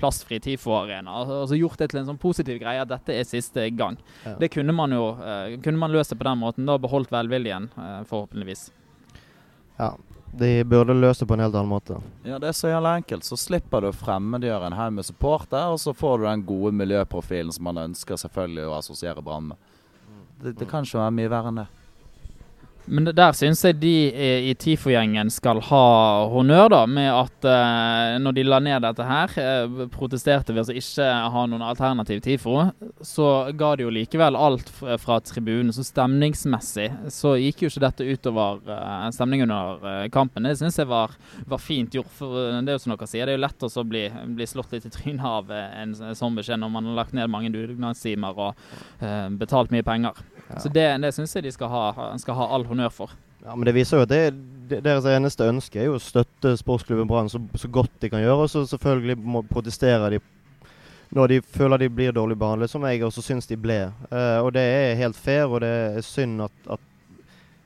[0.00, 1.20] plastfri TIFO-arena.
[1.26, 4.00] Altså, gjort det til en sånn positiv greie at dette er siste gang.
[4.24, 4.38] Ja.
[4.40, 5.10] Det kunne man jo
[5.64, 6.68] kunne man løst det på den måten.
[6.68, 7.68] Da beholdt velviljen,
[8.08, 8.70] forhåpentligvis.
[9.78, 9.92] Ja.
[10.32, 11.96] De burde løst det på en helt annen måte.
[12.22, 13.24] Ja, det er så jævlig enkelt.
[13.24, 16.74] Så slipper du å fremmedgjøre en haug med supporter, og så får du den gode
[16.78, 19.74] miljøprofilen som man ønsker selvfølgelig å assosiere Brann med.
[20.38, 21.66] Det, det kan ikke være mye verre enn det.
[22.88, 23.94] Men der syns jeg de
[24.48, 25.84] i TIFO-gjengen skal ha
[26.32, 30.76] honnør, da, med at eh, når de la ned dette her, eh, protesterte ved å
[30.80, 32.54] ikke ha noen alternativ TIFO,
[33.04, 33.28] så
[33.58, 35.72] ga de jo likevel alt fra tribunen.
[35.74, 40.48] Så stemningsmessig så gikk jo ikke dette utover eh, stemningen under eh, kampen.
[40.48, 41.14] Det syns jeg var,
[41.46, 42.10] var fint gjort.
[42.18, 44.04] For eh, det er jo som dere sier, det er jo lett å bli,
[44.38, 47.30] bli slått litt i trynet av eh, en sånn beskjed når man har lagt ned
[47.32, 48.66] mange dugnadstimer og
[49.38, 50.16] betalt mye penger.
[50.48, 50.60] Ja.
[50.62, 53.14] Så det, det syns jeg de skal ha, skal ha all honnør for.
[53.44, 54.22] Ja, men det viser jo at det,
[54.70, 58.24] det, deres eneste ønske er jo å støtte sportsklubben Brann så, så godt de kan
[58.24, 58.46] gjøre.
[58.46, 60.24] Og så selvfølgelig må protesterer de
[61.16, 63.78] når de føler de blir dårlig behandlet, som jeg også syns de ble.
[64.10, 66.84] Uh, og det er helt fair, og det er synd at, at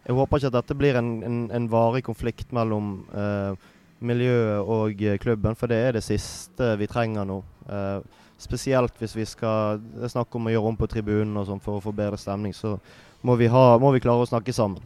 [0.06, 3.54] Jeg håper ikke at dette blir en, en, en varig konflikt mellom uh,
[4.02, 7.38] miljøet og eh, klubben, for det er det siste vi trenger nå.
[7.70, 11.48] Eh, spesielt hvis vi skal det er snakk om å gjøre om på tribunen og
[11.48, 12.76] sånn for å få bedre stemning, så
[13.22, 14.82] må vi, ha, må vi klare å snakke sammen.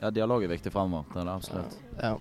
[0.00, 1.06] Ja, dialog er viktig fremover.
[1.12, 1.76] Det er det absolutt.
[2.00, 2.16] Ja.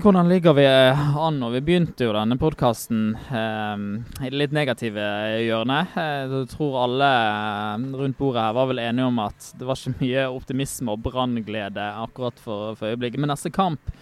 [0.00, 1.50] Hvordan ligger vi an nå?
[1.52, 3.82] Vi begynte jo denne podkasten eh,
[4.24, 5.04] i det litt negative
[5.44, 5.92] hjørnet.
[6.00, 9.78] Eh, jeg tror alle eh, rundt bordet her var vel enige om at det var
[9.78, 13.20] ikke mye optimisme og brannglede akkurat for, for øyeblikket.
[13.20, 13.92] Men neste kamp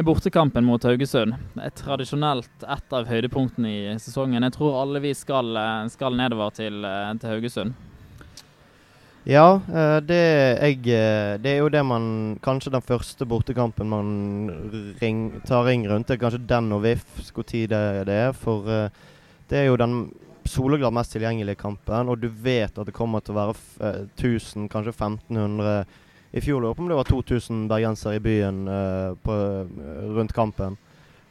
[0.00, 1.34] bortekampen mot Haugesund.
[1.60, 4.42] Er tradisjonelt et av høydepunktene i sesongen.
[4.42, 7.74] Jeg tror alle vi skal, eh, skal nedover til, eh, til Haugesund.
[9.28, 10.22] Ja, eh, det,
[10.58, 10.82] jeg,
[11.42, 16.06] det er jo det man Kanskje den første bortekampen man ring, tar ring rundt.
[16.08, 18.32] Det er kanskje den og VIF hvor tid det, er.
[18.32, 18.64] For
[19.48, 20.10] det er jo den
[20.48, 24.00] soleklart mest tilgjengelige kampen, og du vet at det kommer til å være f- eh,
[24.18, 25.84] 1000, kanskje 1500
[26.32, 29.34] I fjor lurer på om det var 2000 bergensere i byen uh, på,
[30.16, 30.78] rundt kampen.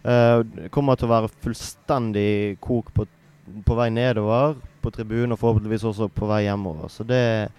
[0.05, 0.41] Uh,
[0.73, 3.07] kommer til å være fullstendig kok på,
[3.65, 6.89] på vei nedover på tribunen, og forhåpentligvis også på vei hjemover.
[6.93, 7.49] Så det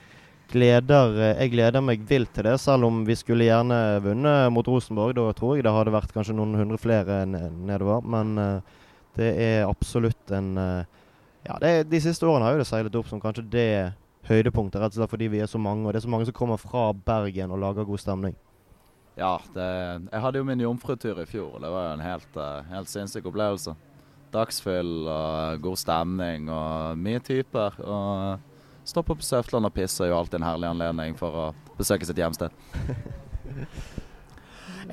[0.53, 4.69] gleder, eh, jeg gleder meg vilt til det, selv om vi skulle gjerne vunnet mot
[4.69, 5.15] Rosenborg.
[5.17, 8.05] Da tror jeg det hadde vært kanskje noen hundre flere nedover.
[8.05, 8.83] Men uh,
[9.19, 10.85] det er absolutt en uh,
[11.43, 13.71] Ja, det de siste årene har jo det seilet opp som kanskje det
[14.29, 15.87] høydepunktet, rett og slett fordi vi er så mange.
[15.87, 18.37] Og det er så mange som kommer fra Bergen og lager god stemning.
[19.19, 19.69] Ja, det,
[20.09, 21.59] jeg hadde jo min jomfrutur i fjor.
[21.61, 23.75] Det var jo en helt, eh, helt sinnssyk opplevelse.
[24.33, 27.77] Dagsfyll og god stemning og mye typer.
[27.85, 32.09] Og stoppe på Søfteland og pisse er jo alltid en herlig anledning for å besøke
[32.09, 32.57] sitt hjemsted.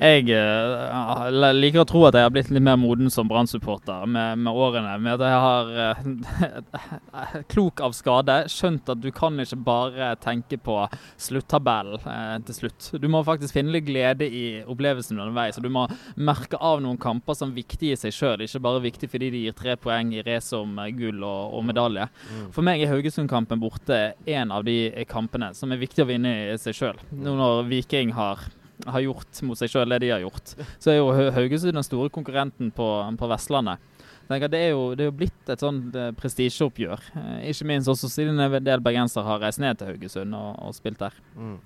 [0.00, 4.40] Jeg uh, liker å tro at jeg har blitt litt mer moden som Brann-supporter med,
[4.40, 4.94] med årene.
[5.04, 10.56] Med at jeg har, uh, klok av skade, skjønt at du kan ikke bare tenke
[10.56, 10.78] på
[11.20, 12.88] sluttabellen uh, til slutt.
[12.96, 15.58] Du må faktisk finne litt glede i opplevelsen underveis.
[15.60, 15.84] Og du må
[16.16, 19.58] merke av noen kamper som viktige i seg sjøl, ikke bare viktig fordi de gir
[19.58, 22.06] tre poeng i race om eh, gull og, og medalje.
[22.54, 24.78] For meg er Haugesund-kampen borte en av de
[25.10, 27.04] kampene som er viktig å vinne i seg sjøl.
[27.12, 28.48] Nå når Viking har
[28.86, 32.12] har gjort mot seg sjøl det de har gjort, så er jo Haugesund den store
[32.12, 33.82] konkurrenten på, på Vestlandet.
[34.30, 37.00] Det, er jo, det er jo blitt et sånn eh, prestisjeoppgjør.
[37.18, 40.76] Eh, ikke minst også siden en del bergensere har reist ned til Haugesund og, og
[40.76, 41.16] spilt der.
[41.34, 41.56] Mm.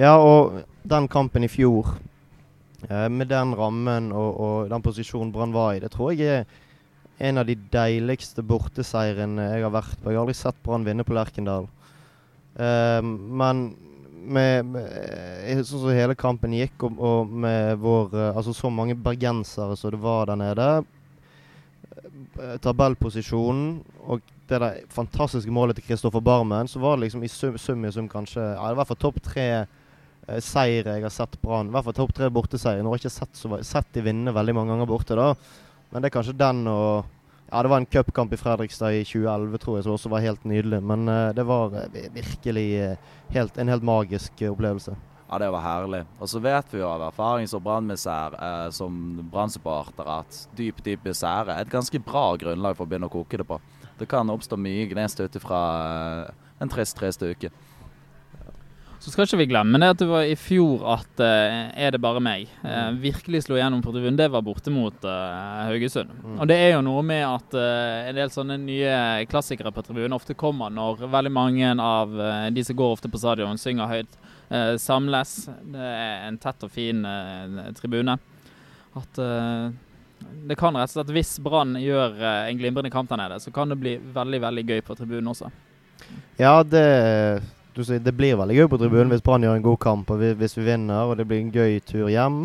[0.00, 1.90] Ja, og den kampen i fjor,
[2.88, 6.48] eh, med den rammen og, og den posisjonen Brann var i, det tror jeg er
[7.20, 10.08] en av de deiligste borteseirene jeg har vært på.
[10.08, 11.68] Jeg har aldri sett Brann vinne på Lerkendal.
[12.56, 13.66] Eh, men
[14.20, 14.86] med, med
[15.44, 19.76] eh, sånn som hele kampen gikk, og, og med vår eh, Altså så mange bergensere
[19.78, 20.68] som det var der nede
[22.38, 27.30] eh, tabellposisjonen og det der fantastiske målet til Kristoffer Barmen, så var det liksom i
[27.30, 29.46] sum, sum i sum kanskje ja, det var i hvert fall topp tre
[30.42, 31.70] seire jeg har sett Brann.
[31.70, 32.82] I hvert fall topp tre borteseiere.
[32.84, 35.32] Nå har jeg ikke sett, så, sett de vinne veldig mange ganger borte, da.
[35.90, 37.08] Men det er kanskje den og
[37.50, 40.44] Ja, det var en cupkamp i Fredrikstad i 2011, tror jeg, som også var helt
[40.46, 40.78] nydelig.
[40.86, 44.94] Men uh, det var eh, virkelig eh, helt, en helt magisk opplevelse.
[45.30, 46.04] Ja, det var herlig.
[46.18, 48.94] Og så vet vi jo av erfaring som brannmisær, eh, som
[49.30, 53.38] brannsupporter, at dyp, dyp misere er et ganske bra grunnlag for å begynne å koke
[53.38, 53.60] det på.
[54.00, 57.52] Det kan oppstå mye gnest ut ifra eh, en trist, trist uke.
[59.00, 62.02] Så skal ikke vi glemme det at det var i fjor at uh, Er det
[62.04, 62.50] bare meg?
[62.60, 64.18] Uh, virkelig slo gjennom på tribunen.
[64.18, 66.10] Det var borte mot uh, Haugesund.
[66.20, 66.34] Mm.
[66.36, 68.96] Og det er jo noe med at en del sånne nye
[69.30, 72.12] klassikere på tribunen ofte kommer når veldig mange av
[72.52, 74.18] de som går ofte på stadion, synger høyt,
[74.82, 75.32] samles.
[75.72, 77.00] Det er en tett og fin
[77.78, 78.16] tribune.
[78.98, 83.52] At det kan rett og slett, hvis Brann gjør en glimrende kamp der nede, så
[83.54, 85.48] kan det bli veldig, veldig gøy på tribunen også.
[86.40, 86.84] Ja, det
[87.80, 90.20] du sier, det blir veldig gøy på tribunen hvis Brann gjør en god kamp og
[90.20, 92.44] vi, hvis vi vinner, og det blir en gøy tur hjem.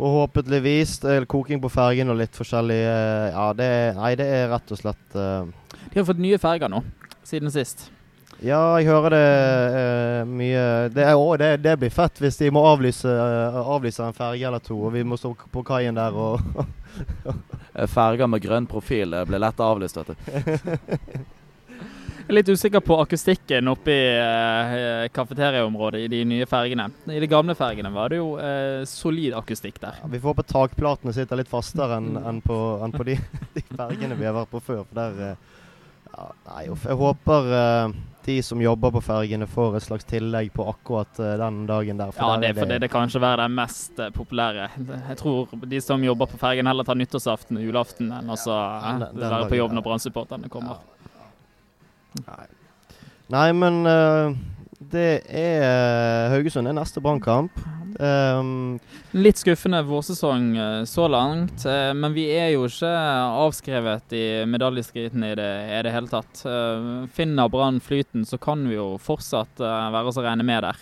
[0.00, 1.00] Forhåpentligvis.
[1.28, 5.16] Koking på fergen og litt forskjellig eh, Ja, det nei, det er rett og slett
[5.16, 5.44] uh,
[5.90, 6.80] De har fått nye ferger nå,
[7.26, 7.90] siden sist.
[8.40, 9.26] Ja, jeg hører det
[9.74, 10.62] uh, mye
[10.94, 14.48] det, er, å, det, det blir fett hvis de må avlyse, uh, avlyse en ferge
[14.48, 16.40] eller to, og vi må stå på kaien der og
[17.94, 21.20] Ferger med grønn profil blir lett avlyst, vet du.
[22.30, 26.84] Jeg er litt usikker på akustikken oppe i eh, kafeteriaområdet i de nye fergene.
[27.10, 29.96] I de gamle fergene var det jo eh, solid akustikk der.
[30.12, 33.16] Vi får håpe takplatene sitter litt fastere enn en på, en på de,
[33.56, 34.84] de fergene vi har vært på før.
[34.86, 35.48] For der eh,
[36.12, 36.62] ja, Nei.
[36.70, 37.96] Jeg håper eh,
[38.28, 42.14] de som jobber på fergene får et slags tillegg på akkurat eh, den dagen der.
[42.14, 44.70] Ja, der det er fordi det kanskje være den mest eh, populære.
[44.78, 48.94] Jeg tror de som jobber på fergen heller tar nyttårsaften og julaften enn å ja,
[49.02, 50.78] den- den være på jobb når brannsupporterne kommer.
[52.18, 52.46] Nei.
[53.30, 54.32] Nei, men uh,
[54.90, 57.54] det er eh, Haugesund er neste brannkamp.
[58.00, 58.78] Um,
[59.12, 60.54] Litt skuffende vårsesong
[60.88, 62.90] så langt, men vi er jo ikke
[63.44, 66.42] avskrevet i medaljeskritene i det, i det hele tatt.
[67.14, 70.80] Finner Brann flyten, så kan vi jo fortsatt være oss å regne med der.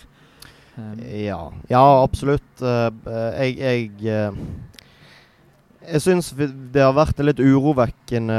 [1.27, 1.41] Ja.
[1.67, 2.63] ja, absolutt.
[2.63, 3.91] Jeg jeg,
[5.79, 8.35] jeg syns det har vært en litt urovekkende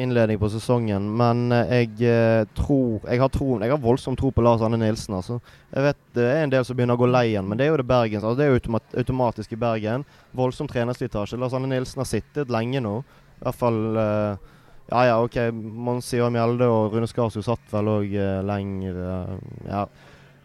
[0.00, 4.30] innledning på sesongen, men eh, jeg eh, tror Jeg har, tro, jeg har voldsom tro
[4.32, 5.14] på Lars Anne Nilsen.
[5.18, 5.38] Altså.
[5.74, 7.72] Jeg vet Det er en del som begynner å gå lei igjen, men det er
[7.72, 8.24] jo det Bergens.
[8.24, 10.06] Altså, det er automat, automatisk i Bergen.
[10.36, 11.38] Voldsom trenerslitasje.
[11.38, 12.98] Lars Anne Nilsen har sittet lenge nå.
[13.38, 14.54] I hvert fall eh,
[14.88, 15.36] Ja ja, OK.
[15.52, 18.14] Mons Ivar Mjelde og Rune Skarsjo satt vel òg
[18.48, 19.02] lenger.
[19.04, 19.34] eh,
[19.68, 19.84] ja.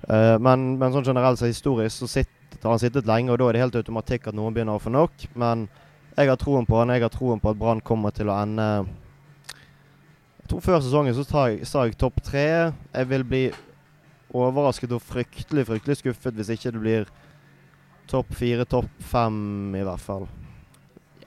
[0.09, 3.47] Eh, men, men sånn generelt så historisk så sitter, har han sittet lenge, og da
[3.47, 5.25] er det helt automatikk at noen begynner å få nok.
[5.39, 5.65] Men
[6.17, 6.93] jeg har troen på han.
[6.93, 8.67] Jeg har troen på at Brann kommer til å ende
[10.43, 12.45] Jeg tror Før sesongen så sa jeg, jeg topp tre.
[12.93, 13.43] Jeg vil bli
[14.33, 17.11] overrasket og fryktelig fryktelig skuffet hvis ikke det blir
[18.09, 20.25] topp fire, topp fem i hvert fall.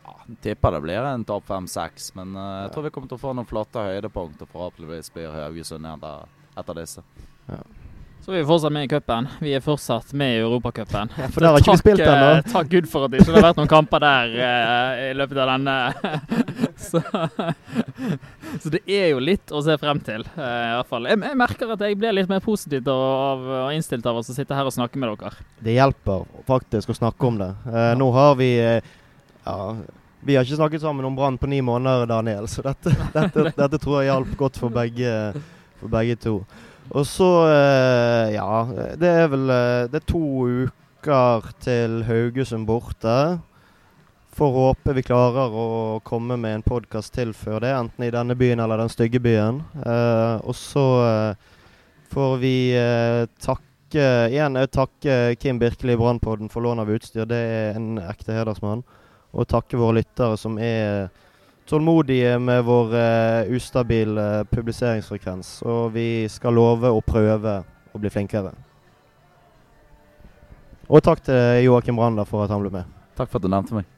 [0.02, 3.22] Ja, Tipper det blir en topp fem-seks, men uh, jeg tror vi kommer til å
[3.22, 6.26] få noen flotte høydepunkt, og forhåpentligvis blir Haugesund etter,
[6.58, 7.06] etter disse.
[8.26, 9.28] Så vi er fortsatt med i cupen.
[9.38, 11.12] Vi er fortsatt med i Europacupen.
[11.14, 12.40] Ja, for der har ikke vi spilt eh, ennå.
[12.50, 15.52] Takk Gud for at det ikke har vært noen kamper der uh, i løpet av
[15.52, 15.76] denne.
[16.88, 17.02] så,
[18.64, 21.06] så det er jo litt å se frem til, uh, i hvert fall.
[21.06, 24.26] Jeg, jeg merker at jeg blir litt mer positivt og, av, og innstilt av å
[24.26, 25.46] sitte her og snakke med dere.
[25.62, 27.52] Det hjelper faktisk å snakke om det.
[27.70, 29.58] Eh, nå har vi Ja,
[30.26, 33.78] vi har ikke snakket sammen om Brann på ni måneder, Daniel, så dette, dette, dette
[33.78, 35.12] tror jeg hjalp godt for begge,
[35.78, 36.40] for begge to.
[36.94, 38.66] Og så eh, Ja,
[38.98, 40.24] det er vel eh, Det er to
[40.66, 43.38] uker til Haugesund borte.
[44.36, 45.66] Får håpe vi klarer å
[46.04, 49.62] komme med en podkast til før det, enten i denne byen eller den stygge byen.
[49.80, 51.54] Uh, og så uh,
[52.12, 57.24] får vi uh, takke igjen jeg takke Kim Birkeli i Brannpodden for lån av utstyr.
[57.30, 58.82] Det er en ekte hedersmann.
[59.32, 61.06] Og takke våre lyttere som er
[61.66, 65.58] tålmodige med vår uh, ustabile publiseringsfrekvens.
[65.66, 67.58] Og vi skal love å prøve
[67.92, 68.54] å bli flinkere.
[70.86, 72.96] Og takk til Joakim Brander for at han ble med.
[73.18, 73.95] Takk for at du nevnte meg.